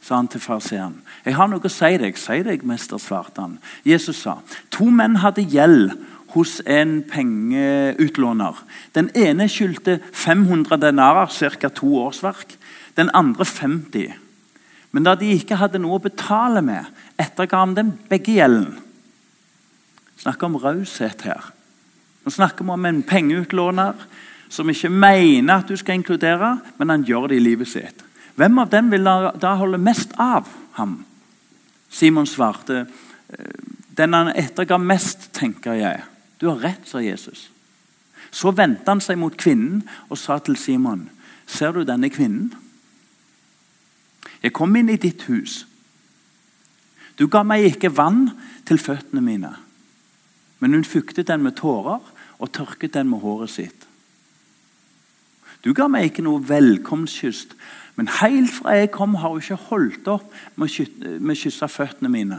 sa 0.00 0.16
han 0.16 0.28
til 0.28 0.40
farseeren. 0.40 1.02
'Jeg 1.24 1.36
har 1.36 1.48
noe 1.48 1.60
å 1.60 1.68
si 1.68 1.96
deg.' 2.00 2.16
'Si 2.16 2.42
deg, 2.42 2.64
mester', 2.64 3.30
han. 3.36 3.58
Jesus 3.84 4.16
sa, 4.16 4.38
'To 4.70 4.90
menn 4.90 5.16
hadde 5.16 5.42
gjeld 5.42 5.92
hos 6.34 6.60
en 6.66 7.02
pengeutlåner. 7.08 8.56
Den 8.94 9.10
ene 9.14 9.48
skyldte 9.48 9.98
500 10.12 10.76
denarer, 10.76 11.26
ca. 11.60 11.68
to 11.68 11.94
årsverk. 11.96 12.56
Den 12.96 13.10
andre 13.14 13.44
50. 13.44 14.14
Men 14.90 15.04
da 15.04 15.14
de 15.14 15.30
ikke 15.32 15.58
hadde 15.60 15.80
noe 15.80 15.98
å 15.98 16.02
betale 16.02 16.62
med, 16.64 16.88
etterga 17.20 17.60
han 17.60 17.76
dem 17.76 17.92
begge 18.10 18.38
gjelden. 18.38 18.78
Snakker 20.18 20.48
om 20.48 20.58
raushet 20.58 21.22
her. 21.28 21.52
Nå 22.24 22.32
snakker 22.34 22.66
vi 22.66 22.74
om 22.74 22.88
en 22.88 23.02
pengeutlåner 23.06 23.94
som 24.48 24.68
ikke 24.70 24.90
mener 24.90 25.60
at 25.60 25.68
du 25.68 25.76
skal 25.76 25.98
inkludere, 25.98 26.56
men 26.78 26.90
han 26.90 27.04
gjør 27.06 27.28
det 27.30 27.38
i 27.38 27.44
livet 27.44 27.68
sitt. 27.68 28.04
Hvem 28.38 28.58
av 28.62 28.70
dem 28.72 28.90
vil 28.90 29.04
da 29.04 29.54
holde 29.60 29.80
mest 29.82 30.14
av 30.18 30.48
ham? 30.78 31.02
Simon 31.90 32.26
svarte, 32.26 32.86
«Eh, 33.28 33.52
den 33.96 34.14
han 34.14 34.30
etterga 34.36 34.78
mest, 34.78 35.32
tenker 35.34 35.74
jeg. 35.74 36.02
Du 36.40 36.46
har 36.48 36.60
rett, 36.62 36.84
sa 36.86 37.02
Jesus. 37.02 37.48
Så 38.30 38.52
vendte 38.54 38.90
han 38.90 39.02
seg 39.02 39.18
mot 39.18 39.34
kvinnen 39.38 39.82
og 40.08 40.18
sa 40.20 40.38
til 40.42 40.56
Simon, 40.60 41.08
ser 41.46 41.72
du 41.72 41.84
denne 41.86 42.10
kvinnen? 42.12 42.52
Jeg 44.42 44.54
kom 44.54 44.76
inn 44.78 44.90
i 44.92 45.00
ditt 45.00 45.24
hus. 45.26 45.64
Du 47.18 47.26
ga 47.26 47.42
meg 47.42 47.66
ikke 47.66 47.90
vann 47.90 48.28
til 48.68 48.78
føttene 48.78 49.24
mine, 49.24 49.50
men 50.62 50.76
hun 50.76 50.86
fuktet 50.86 51.26
den 51.30 51.42
med 51.42 51.56
tårer 51.58 52.04
og 52.38 52.52
tørket 52.54 52.94
den 52.94 53.10
med 53.10 53.24
håret 53.24 53.50
sitt. 53.50 53.86
Du 55.64 55.72
ga 55.74 55.88
meg 55.90 56.06
ikke 56.06 56.22
noe 56.22 56.44
velkomstkyss 56.46 57.48
men 57.98 58.06
helt 58.20 58.52
fra 58.54 58.76
jeg 58.78 58.92
kom, 58.94 59.16
har 59.18 59.32
hun 59.32 59.42
ikke 59.42 59.58
holdt 59.72 60.08
opp 60.12 60.34
med 60.54 60.70
å 60.70 61.34
kysse 61.34 61.66
føttene 61.66 62.10
mine. 62.12 62.36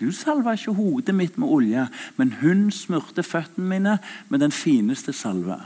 Du 0.00 0.10
salva 0.12 0.54
ikke 0.56 0.74
hodet 0.78 1.14
mitt 1.14 1.36
med 1.38 1.48
olje, 1.48 1.86
men 2.16 2.32
hun 2.40 2.70
smurte 2.72 3.22
føttene 3.22 3.68
mine 3.68 3.98
med 4.28 4.40
den 4.40 4.52
fineste 4.52 5.12
salve. 5.12 5.58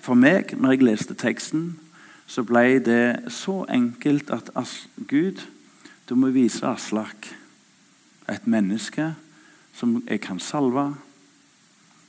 For 0.00 0.14
meg, 0.14 0.54
når 0.54 0.76
jeg 0.76 0.86
leste 0.86 1.18
teksten, 1.18 1.80
så 2.26 2.44
ble 2.46 2.78
det 2.78 3.32
så 3.34 3.64
enkelt 3.70 4.30
at 4.30 4.50
Gud, 5.08 5.42
du 6.08 6.14
må 6.14 6.30
vise 6.30 6.66
Aslak 6.66 7.32
et 8.30 8.46
menneske 8.46 9.12
som 9.74 9.98
jeg 10.06 10.20
kan 10.22 10.38
salve, 10.38 10.92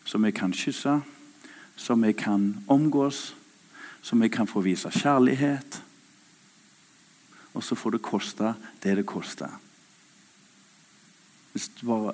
som 0.05 0.25
jeg 0.25 0.38
kan 0.38 0.53
kysse 0.53 0.99
som 1.77 2.03
jeg 2.03 2.15
kan 2.17 2.57
omgås, 2.67 3.36
som 4.01 4.21
jeg 4.21 4.31
kan 4.31 4.47
få 4.47 4.62
vise 4.65 4.89
kjærlighet. 4.91 5.81
Og 7.58 7.63
så 7.65 7.76
får 7.76 7.98
det 7.98 8.06
koste 8.06 8.54
det 8.84 8.96
det 9.00 9.06
koster. 9.10 9.50
Hvis 11.52 11.72
det 11.74 11.88
bare 11.89 12.13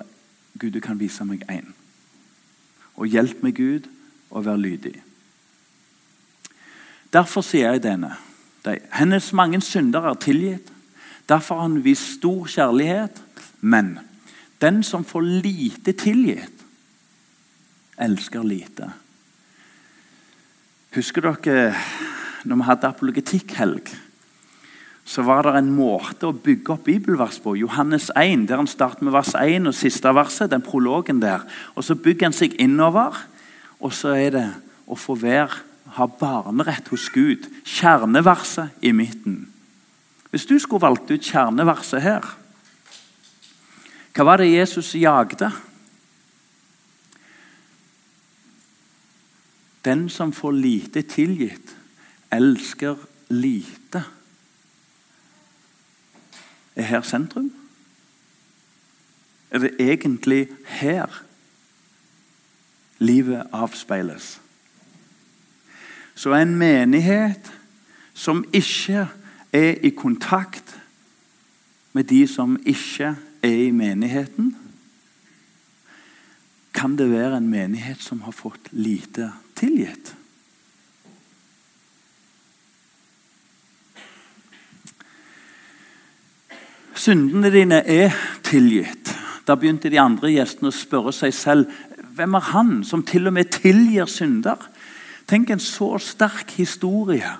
Gud, 0.58 0.70
du 0.70 0.80
kan 0.80 1.00
vise 1.00 1.24
meg 1.26 1.42
én. 1.50 1.72
Og 2.94 3.10
hjelp 3.10 3.42
meg, 3.42 3.58
Gud, 3.58 3.88
å 4.30 4.40
være 4.40 4.62
lydig. 4.62 4.94
Derfor 7.12 7.42
sier 7.42 7.74
jeg 7.74 7.82
denne. 7.82 8.14
Hennes 8.94 9.32
mange 9.34 9.60
synder 9.66 10.06
er 10.08 10.20
tilgitt. 10.22 10.70
Derfor 11.28 11.58
har 11.58 11.68
han 11.68 11.82
vist 11.84 12.20
stor 12.20 12.46
kjærlighet. 12.46 13.20
Men 13.60 13.98
den 14.62 14.82
som 14.86 15.04
får 15.04 15.26
lite 15.42 15.92
tilgitt, 15.98 16.64
elsker 17.98 18.46
lite. 18.46 18.92
Husker 20.94 21.26
dere 21.26 21.74
når 22.46 22.56
vi 22.60 22.68
hadde 22.70 22.90
apologetikkhelg? 22.94 23.90
Så 25.04 25.22
var 25.22 25.44
det 25.44 25.58
en 25.58 25.72
måte 25.76 26.30
å 26.30 26.36
bygge 26.36 26.72
opp 26.72 26.86
bibelvers 26.88 27.36
på. 27.44 27.52
Johannes 27.60 28.08
1, 28.16 28.46
der 28.48 28.62
han 28.62 28.70
starter 28.70 29.04
med 29.04 29.12
vers 29.12 29.34
1 29.36 29.68
og 29.68 29.76
siste 29.76 30.12
verset, 30.16 30.50
den 30.50 30.64
prologen 30.64 31.20
der. 31.20 31.44
Og 31.76 31.84
Så 31.84 31.94
bygger 31.94 32.30
han 32.30 32.36
seg 32.36 32.56
innover, 32.60 33.18
og 33.80 33.92
så 33.92 34.16
er 34.16 34.30
det 34.30 34.46
å 34.88 34.96
få 34.96 35.16
være, 35.20 35.60
ha 35.94 36.06
barnerett 36.08 36.88
hos 36.88 37.10
Gud. 37.12 37.44
Kjerneverset 37.64 38.80
i 38.82 38.92
midten. 38.96 39.44
Hvis 40.32 40.48
du 40.48 40.56
skulle 40.58 40.82
valgt 40.82 41.12
ut 41.12 41.22
kjerneverset 41.22 42.02
her, 42.02 42.24
hva 44.14 44.24
var 44.24 44.40
det 44.40 44.52
Jesus 44.54 44.94
jagde? 44.94 45.50
Den 49.84 50.08
som 50.08 50.32
får 50.32 50.56
lite 50.56 51.02
tilgitt, 51.02 51.74
elsker 52.32 52.96
lite. 53.28 54.04
Er 56.76 56.82
her 56.82 57.02
sentrum? 57.02 57.52
Er 59.50 59.58
det 59.58 59.76
egentlig 59.78 60.48
her 60.66 61.24
livet 62.98 63.46
avspeiles? 63.52 64.40
Så 66.14 66.34
en 66.34 66.56
menighet 66.56 67.52
som 68.14 68.44
ikke 68.52 69.08
er 69.52 69.74
i 69.82 69.90
kontakt 69.90 70.80
med 71.92 72.04
de 72.04 72.26
som 72.26 72.58
ikke 72.66 73.16
er 73.42 73.48
i 73.66 73.70
menigheten, 73.70 74.56
kan 76.74 76.98
det 76.98 77.10
være 77.10 77.36
en 77.36 77.48
menighet 77.48 78.02
som 78.02 78.20
har 78.20 78.34
fått 78.34 78.72
lite 78.72 79.32
tilgitt. 79.56 80.16
Syndene 87.04 87.50
dine 87.52 87.82
er 87.84 88.14
tilgitt. 88.46 89.10
Da 89.44 89.58
begynte 89.60 89.90
de 89.92 90.00
andre 90.00 90.30
gjestene 90.32 90.70
å 90.70 90.76
spørre 90.76 91.12
seg 91.12 91.34
selv 91.36 91.74
hvem 92.16 92.36
er 92.38 92.46
han 92.52 92.70
som 92.86 93.02
til 93.04 93.28
og 93.28 93.34
med 93.36 93.50
tilgir 93.52 94.08
synder. 94.08 94.60
Tenk 95.28 95.52
en 95.52 95.60
så 95.60 95.90
sterk 96.00 96.54
historie. 96.56 97.34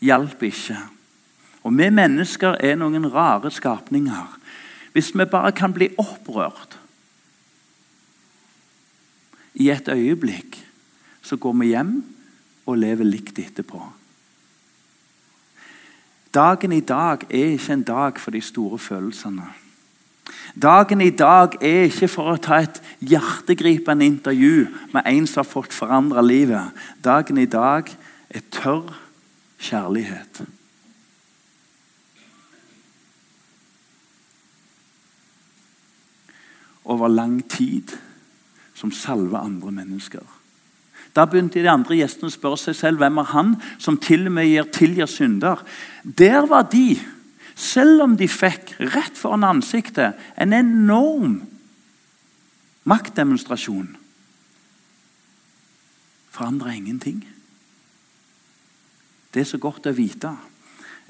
Hjalp 0.00 0.46
ikke. 0.48 0.78
Og 1.66 1.76
vi 1.76 1.90
mennesker 1.92 2.56
er 2.64 2.78
noen 2.80 3.10
rare 3.12 3.52
skapninger. 3.52 4.38
Hvis 4.94 5.12
vi 5.12 5.28
bare 5.28 5.52
kan 5.52 5.76
bli 5.76 5.90
opprørt 6.00 6.78
i 9.60 9.68
et 9.68 9.92
øyeblikk, 9.92 10.56
så 11.20 11.36
går 11.36 11.58
vi 11.60 11.72
hjem 11.74 11.96
og 12.64 12.80
lever 12.80 13.04
likt 13.04 13.42
etterpå. 13.42 13.99
Dagen 16.34 16.72
i 16.72 16.80
dag 16.80 17.26
er 17.30 17.44
ikke 17.44 17.72
en 17.72 17.82
dag 17.82 18.20
for 18.20 18.30
de 18.30 18.40
store 18.40 18.78
følelsene. 18.78 19.46
Dagen 20.62 21.00
i 21.00 21.10
dag 21.10 21.56
er 21.60 21.88
ikke 21.88 22.08
for 22.08 22.30
å 22.30 22.38
ta 22.42 22.60
et 22.62 22.78
hjertegripende 23.02 24.06
intervju 24.06 24.68
med 24.94 25.06
en 25.06 25.26
som 25.26 25.42
har 25.42 25.50
fått 25.50 25.74
forandra 25.74 26.22
livet. 26.22 26.70
Dagen 27.02 27.38
i 27.38 27.46
dag 27.50 27.90
er 28.30 28.46
tørr 28.50 28.94
kjærlighet. 29.58 30.42
Over 36.84 37.08
lang 37.08 37.40
tid 37.48 37.94
som 38.74 38.92
salver 38.92 39.38
andre 39.38 39.72
mennesker. 39.72 40.39
Da 41.16 41.26
begynte 41.26 41.62
de 41.62 41.70
andre 41.70 41.98
gjestene 41.98 42.30
å 42.30 42.34
spørre 42.34 42.60
seg 42.60 42.76
selv 42.78 43.02
hvem 43.02 43.18
er 43.22 43.30
han 43.32 43.54
som 43.82 43.98
til 43.98 44.28
og 44.28 44.36
med 44.36 44.50
gir 44.50 44.68
tilgir 44.74 45.10
synder. 45.10 45.62
Der 46.04 46.46
var 46.50 46.68
de, 46.70 47.00
selv 47.58 48.04
om 48.06 48.14
de 48.16 48.28
fikk 48.30 48.76
rett 48.94 49.18
foran 49.18 49.46
ansiktet 49.48 50.18
en 50.36 50.54
enorm 50.56 51.40
maktdemonstrasjon. 52.88 53.96
forandrer 56.30 56.70
ingenting. 56.72 57.20
Det 59.34 59.42
er 59.42 59.48
så 59.50 59.58
godt 59.60 59.90
å 59.90 59.92
vite, 59.92 60.30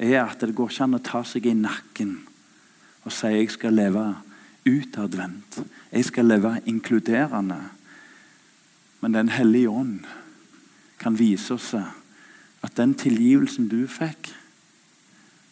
er 0.01 0.25
at 0.25 0.41
det 0.43 0.57
går 0.57 0.73
ikke 0.73 0.87
an 0.89 0.97
å 0.97 1.03
ta 1.05 1.21
seg 1.29 1.47
i 1.47 1.55
nakken 1.55 2.17
og 3.05 3.13
si 3.15 3.31
jeg 3.33 3.53
skal 3.53 3.77
leve 3.77 4.03
utadvendt. 4.67 5.61
Jeg 5.93 6.09
skal 6.09 6.29
leve 6.29 6.57
inkluderende. 6.69 7.61
Men 9.01 9.15
Den 9.15 9.29
hellige 9.29 9.71
ånd 9.71 10.05
kan 10.99 11.19
vise 11.19 11.55
oss 11.55 11.75
at 12.61 12.77
den 12.77 12.95
tilgivelsen 12.95 13.69
du 13.69 13.87
fikk, 13.89 14.35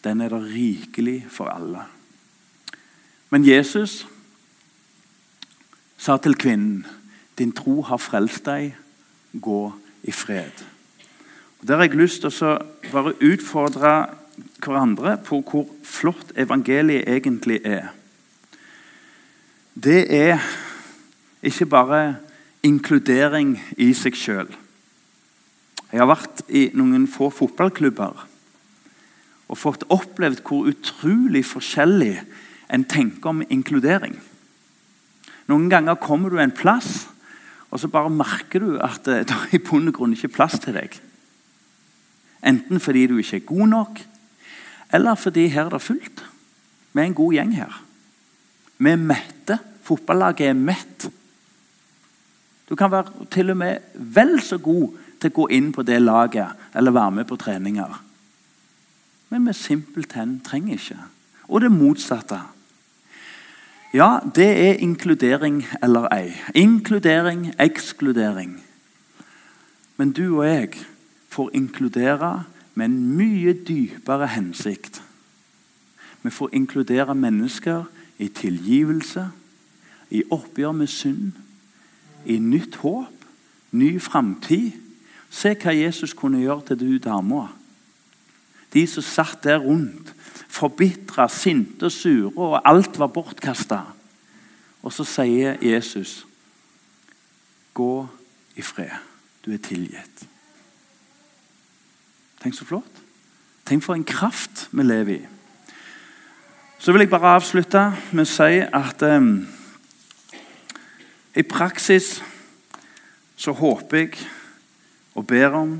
den 0.03 0.21
er 0.21 0.29
det 0.29 0.43
rikelig 0.53 1.25
for 1.29 1.49
alle. 1.49 1.81
Men 3.29 3.47
Jesus 3.47 4.07
sa 5.97 6.17
til 6.17 6.35
kvinnen, 6.35 6.85
'Din 7.37 7.51
tro 7.51 7.81
har 7.81 7.97
frelst 7.97 8.45
deg. 8.45 8.75
Gå 9.41 9.73
i 10.03 10.11
fred.' 10.11 10.65
Og 11.59 11.67
Der 11.67 11.75
har 11.75 11.83
jeg 11.83 11.95
lyst 11.95 12.21
til 12.21 12.43
å 12.43 12.57
bare 12.91 13.13
utfordre 13.21 14.15
hverandre 14.63 15.17
på 15.17 15.41
hvor 15.41 15.67
flott 15.83 16.31
evangeliet 16.35 17.07
egentlig 17.07 17.59
er. 17.63 17.87
Det 19.75 20.13
er 20.15 20.39
ikke 21.43 21.65
bare 21.65 22.15
inkludering 22.65 23.55
i 23.77 23.91
seg 23.95 24.17
sjøl. 24.17 24.49
Jeg 25.89 26.01
har 26.01 26.09
vært 26.09 26.43
i 26.53 26.67
noen 26.77 27.07
få 27.09 27.31
fotballklubber 27.33 28.25
og 29.49 29.57
fått 29.57 29.87
opplevd 29.89 30.43
hvor 30.45 30.67
utrolig 30.69 31.41
forskjellig 31.49 32.19
en 32.69 32.85
tenker 32.85 33.31
om 33.31 33.41
inkludering. 33.49 34.13
Noen 35.49 35.69
ganger 35.71 35.97
kommer 35.97 36.29
du 36.29 36.37
en 36.37 36.53
plass, 36.53 37.07
og 37.73 37.81
så 37.81 37.89
bare 37.89 38.13
merker 38.13 38.61
du 38.61 38.75
at 38.85 39.01
det 39.07 39.23
er 39.25 39.55
i 39.57 39.61
bunn 39.61 39.89
og 39.89 39.97
grunn 39.97 40.13
ikke 40.13 40.35
plass 40.35 40.59
til 40.61 40.77
deg. 40.77 40.93
Enten 42.45 42.79
fordi 42.79 43.07
du 43.09 43.17
ikke 43.17 43.41
er 43.41 43.49
god 43.49 43.71
nok, 43.73 44.03
eller 44.93 45.17
fordi 45.19 45.47
her 45.53 45.67
er 45.67 45.75
det 45.75 45.85
fullt. 45.85 46.21
Vi 46.93 47.01
er 47.01 47.09
en 47.09 47.17
god 47.17 47.33
gjeng 47.33 47.55
her. 47.57 47.81
Vi 48.79 48.93
er 48.93 49.01
mette. 49.01 49.59
Fotballaget 49.85 50.49
er 50.49 50.57
mett. 50.57 51.09
Du 52.69 52.75
kan 52.75 52.91
være 52.91 53.25
til 53.31 53.49
og 53.49 53.57
med 53.57 53.77
vel 53.93 54.41
så 54.41 54.57
god 54.57 54.97
til 55.19 55.31
å 55.31 55.37
gå 55.41 55.47
inn 55.57 55.71
på 55.73 55.83
det 55.83 55.97
laget 56.01 56.53
eller 56.77 56.93
være 56.93 57.11
med 57.11 57.25
på 57.25 57.35
treninger. 57.35 57.97
Men 59.29 59.47
vi 59.47 59.53
simpelthen 59.53 60.39
trenger 60.45 60.77
ikke. 60.77 60.99
Og 61.49 61.61
det 61.61 61.71
motsatte. 61.71 62.39
Ja, 63.93 64.19
det 64.35 64.49
er 64.69 64.81
inkludering 64.85 65.63
eller 65.83 66.07
ei. 66.13 66.33
Inkludering, 66.55 67.53
ekskludering. 67.59 68.59
Men 69.97 70.11
du 70.11 70.37
og 70.37 70.45
jeg 70.47 70.73
får 71.29 71.49
inkludere 71.53 72.43
med 72.73 72.85
en 72.85 73.17
mye 73.17 73.53
dypere 73.53 74.27
hensikt. 74.27 75.01
Vi 76.21 76.29
får 76.29 76.49
inkludere 76.53 77.15
mennesker 77.15 77.83
i 78.17 78.27
tilgivelse, 78.27 79.29
i 80.09 80.23
oppgjør 80.31 80.71
med 80.71 80.87
synd 80.87 81.31
i 82.25 82.39
nytt 82.39 82.75
håp, 82.75 83.25
ny 83.71 83.99
framtid. 83.99 84.71
Se 85.29 85.53
hva 85.53 85.73
Jesus 85.75 86.13
kunne 86.17 86.41
gjøre 86.41 86.71
til 86.71 86.79
du 86.79 86.97
dama. 87.03 87.47
De 88.73 88.85
som 88.87 89.05
satt 89.05 89.43
der 89.43 89.61
rundt, 89.61 90.13
forbitra, 90.49 91.27
sinte 91.29 91.89
sure, 91.89 92.31
og 92.35 92.61
alt 92.65 92.99
var 92.99 93.13
bortkasta. 93.13 93.81
Og 94.83 94.93
så 94.93 95.03
sier 95.03 95.57
Jesus, 95.61 96.25
'Gå 97.73 98.07
i 98.55 98.61
fred. 98.61 98.91
Du 99.45 99.51
er 99.51 99.57
tilgitt.' 99.57 100.27
Tenk 102.43 102.55
så 102.55 102.65
flott. 102.65 103.01
Tenk 103.65 103.83
for 103.83 103.93
en 103.93 104.03
kraft 104.03 104.69
vi 104.71 104.83
lever 104.83 105.15
i. 105.15 105.25
Så 106.79 106.91
vil 106.91 106.99
jeg 106.99 107.09
bare 107.09 107.35
avslutte 107.35 107.81
med 108.11 108.23
å 108.23 108.29
si 108.31 108.61
at 108.63 109.01
um, 109.03 109.47
i 111.39 111.43
praksis 111.47 112.17
så 113.39 113.53
håper 113.55 114.01
jeg 114.01 114.17
og 115.15 115.27
ber 115.27 115.55
om 115.55 115.77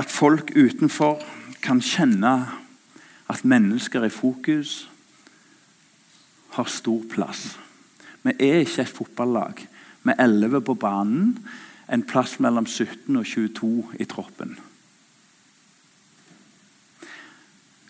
at 0.00 0.08
folk 0.12 0.54
utenfor 0.56 1.20
kan 1.60 1.82
kjenne 1.84 2.32
at 3.30 3.44
mennesker 3.44 4.06
i 4.06 4.12
fokus 4.12 4.88
har 6.56 6.72
stor 6.72 7.04
plass. 7.12 7.58
Vi 8.24 8.32
er 8.38 8.64
ikke 8.64 8.82
et 8.86 8.96
fotballag 8.96 9.66
med 10.08 10.18
11 10.18 10.64
på 10.64 10.74
banen, 10.74 11.38
en 11.90 12.02
plass 12.06 12.38
mellom 12.40 12.66
17 12.66 13.16
og 13.16 13.26
22 13.26 13.70
i 14.00 14.06
troppen. 14.08 14.56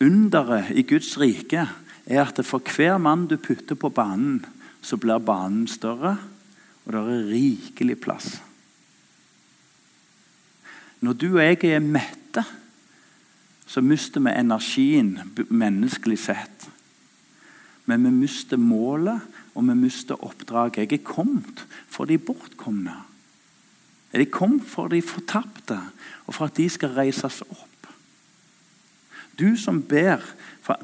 Underet 0.01 0.73
i 0.75 0.83
Guds 0.83 1.18
rike 1.21 1.68
er 2.07 2.25
at 2.25 2.41
for 2.47 2.64
hver 2.64 2.99
mann 2.99 3.29
du 3.29 3.37
putter 3.37 3.77
på 3.77 3.93
banen, 3.93 4.41
så 4.83 4.97
blir 5.01 5.20
banen 5.22 5.66
større, 5.68 6.16
og 6.85 6.95
det 6.95 7.01
er 7.01 7.28
rikelig 7.31 7.99
plass. 8.01 8.41
Når 11.01 11.16
du 11.16 11.28
og 11.31 11.45
jeg 11.45 11.64
er 11.70 11.85
mette, 11.85 12.45
så 13.70 13.81
mister 13.81 14.20
vi 14.24 14.35
energien 14.35 15.14
menneskelig 15.49 16.18
sett. 16.18 16.66
Men 17.87 18.05
vi 18.05 18.11
mister 18.11 18.61
målet, 18.61 19.22
og 19.55 19.66
vi 19.68 19.76
mister 19.78 20.20
oppdraget. 20.24 20.91
Jeg 20.91 21.01
er 21.01 21.07
kommet 21.07 21.64
for 21.89 22.11
de 22.11 22.18
bortkomne. 22.18 22.95
Jeg 24.12 24.26
er 24.26 24.33
kommet 24.35 24.66
for 24.66 24.91
de 24.91 25.01
fortapte, 25.03 25.78
og 26.26 26.35
for 26.35 26.51
at 26.51 26.57
de 26.59 26.68
skal 26.68 26.97
reises 26.99 27.43
opp. 27.47 27.66
Du 29.39 29.57
som 29.57 29.81
ber 29.83 30.20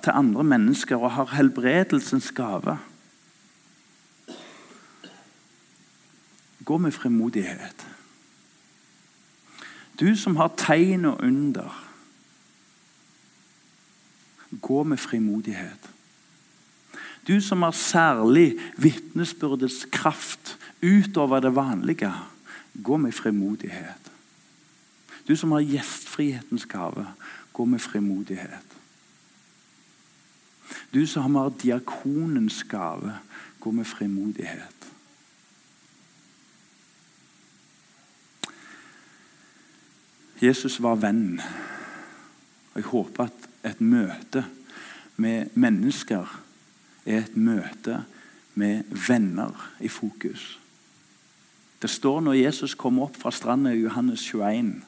til 0.03 0.15
andre 0.15 0.45
mennesker 0.45 0.97
og 0.97 1.13
har 1.19 1.35
helbredelsens 1.37 2.31
gave. 2.33 2.79
Gå 6.67 6.79
med 6.79 6.93
frimodighet. 6.93 7.87
Du 10.01 10.17
som 10.17 10.37
har 10.37 10.51
tegn 10.59 11.05
og 11.05 11.21
under. 11.21 11.71
Gå 14.61 14.83
med 14.83 14.99
frimodighet. 14.99 15.91
Du 17.27 17.41
som 17.41 17.63
har 17.63 17.71
særlig 17.71 18.59
vitnesbyrdets 18.77 19.87
kraft 19.93 20.59
utover 20.83 21.41
det 21.41 21.55
vanlige. 21.55 22.13
Gå 22.83 22.97
med 22.97 23.13
frimodighet. 23.13 24.13
Du 25.29 25.37
som 25.37 25.53
har 25.53 25.61
gjestfrihetens 25.61 26.67
gave. 26.67 27.07
Gå 27.53 27.65
med 27.65 27.81
frimodighet. 27.81 28.77
Du 30.95 31.07
som 31.07 31.35
har 31.35 31.53
diakonens 31.63 32.65
gave. 32.65 33.15
Gå 33.61 33.71
med 33.71 33.85
frimodighet. 33.85 34.76
Jesus 40.43 40.83
var 40.83 40.99
venn. 41.01 41.41
Og 42.75 42.81
Jeg 42.81 42.91
håper 42.91 43.25
at 43.25 43.49
et 43.65 43.81
møte 43.81 44.45
med 45.17 45.55
mennesker 45.55 46.29
er 47.07 47.23
et 47.23 47.37
møte 47.37 48.03
med 48.55 48.85
venner 49.09 49.55
i 49.81 49.89
fokus. 49.89 50.59
Det 51.83 51.91
står 51.91 52.21
når 52.21 52.39
Jesus 52.41 52.75
kommer 52.75 53.07
opp 53.07 53.17
fra 53.21 53.31
stranda 53.31 53.73
i 53.73 53.83
Johannes 53.85 54.25
21, 54.25 54.83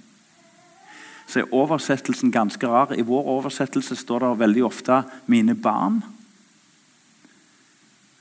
så 1.28 1.40
er 1.40 1.52
oversettelsen 1.52 2.32
ganske 2.32 2.68
rar. 2.68 2.94
I 2.96 3.04
vår 3.04 3.26
oversettelse 3.28 3.96
står 3.96 4.24
det 4.24 4.38
veldig 4.40 4.64
ofte 4.64 5.02
'mine 5.26 5.54
barn'. 5.54 6.00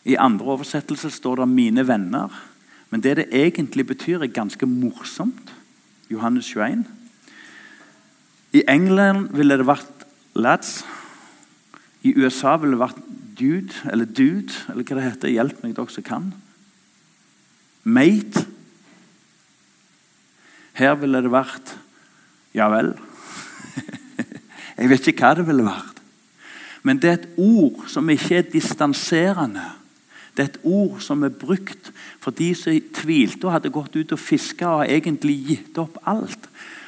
I 0.05 0.15
andre 0.15 0.45
oversettelser 0.45 1.09
står 1.09 1.36
det 1.36 1.47
'mine 1.47 1.88
venner'. 1.88 2.34
Men 2.89 3.01
det 3.01 3.17
det 3.17 3.28
egentlig 3.32 3.88
betyr, 3.88 4.21
er 4.21 4.28
ganske 4.28 4.65
morsomt. 4.65 5.53
Johannes 6.09 6.45
21. 6.45 6.86
I 8.55 8.63
England 8.67 9.33
ville 9.35 9.57
det 9.57 9.67
vært 9.67 10.05
'lads'. 10.35 10.85
I 12.03 12.13
USA 12.15 12.55
ville 12.57 12.77
det 12.77 12.79
vært 12.79 13.01
'dude' 13.35 13.91
eller 13.91 14.05
'dude', 14.05 14.71
eller 14.71 14.83
hva 14.83 14.95
det 14.95 15.03
heter. 15.03 15.33
Hjelp 15.33 15.63
meg, 15.63 15.75
dere 15.75 15.89
som 15.89 16.03
kan. 16.03 16.33
Mate. 17.83 18.45
Her 20.73 20.95
ville 20.95 21.21
det 21.21 21.31
vært 21.31 21.75
'ja 22.53 22.69
vel'. 22.69 22.95
Jeg 24.77 24.89
vet 24.89 25.07
ikke 25.07 25.25
hva 25.25 25.35
det 25.35 25.47
ville 25.47 25.65
vært. 25.65 26.01
Men 26.83 27.01
det 27.01 27.09
er 27.09 27.13
et 27.13 27.29
ord 27.37 27.87
som 27.87 28.09
ikke 28.09 28.37
er 28.37 28.51
distanserende. 28.51 29.65
Det 30.37 30.43
er 30.43 30.49
et 30.53 30.59
ord 30.63 30.99
som 31.01 31.23
er 31.23 31.33
brukt 31.33 31.91
for 32.21 32.31
de 32.31 32.53
som 32.55 32.71
tvilte 32.93 33.47
og 33.47 33.51
hadde 33.51 33.73
gått 33.73 33.95
ut 33.95 34.11
og 34.13 34.19
fiska 34.19 34.67
og 34.67 34.85
egentlig 34.85 35.35
gitt 35.47 35.77
opp 35.81 35.97
alt 36.05 36.47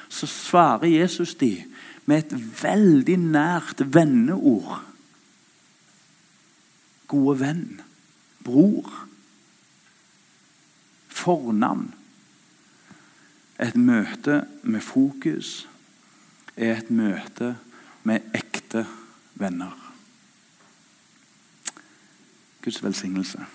så 0.09 0.27
svarer 0.27 0.87
Jesus 0.87 1.35
de 1.35 1.53
med 2.05 2.23
et 2.23 2.63
veldig 2.63 3.17
nært 3.21 3.83
venneord. 3.93 4.81
Gode 7.09 7.39
venn. 7.39 7.81
Bror. 8.45 8.89
Fornavn. 11.07 11.91
Et 13.59 13.75
møte 13.75 14.41
med 14.63 14.81
fokus 14.81 15.67
er 16.55 16.77
et 16.79 16.91
møte 16.91 17.53
med 18.07 18.33
ekte 18.35 18.85
venner. 19.39 19.75
Guds 22.63 22.83
velsignelse. 22.83 23.45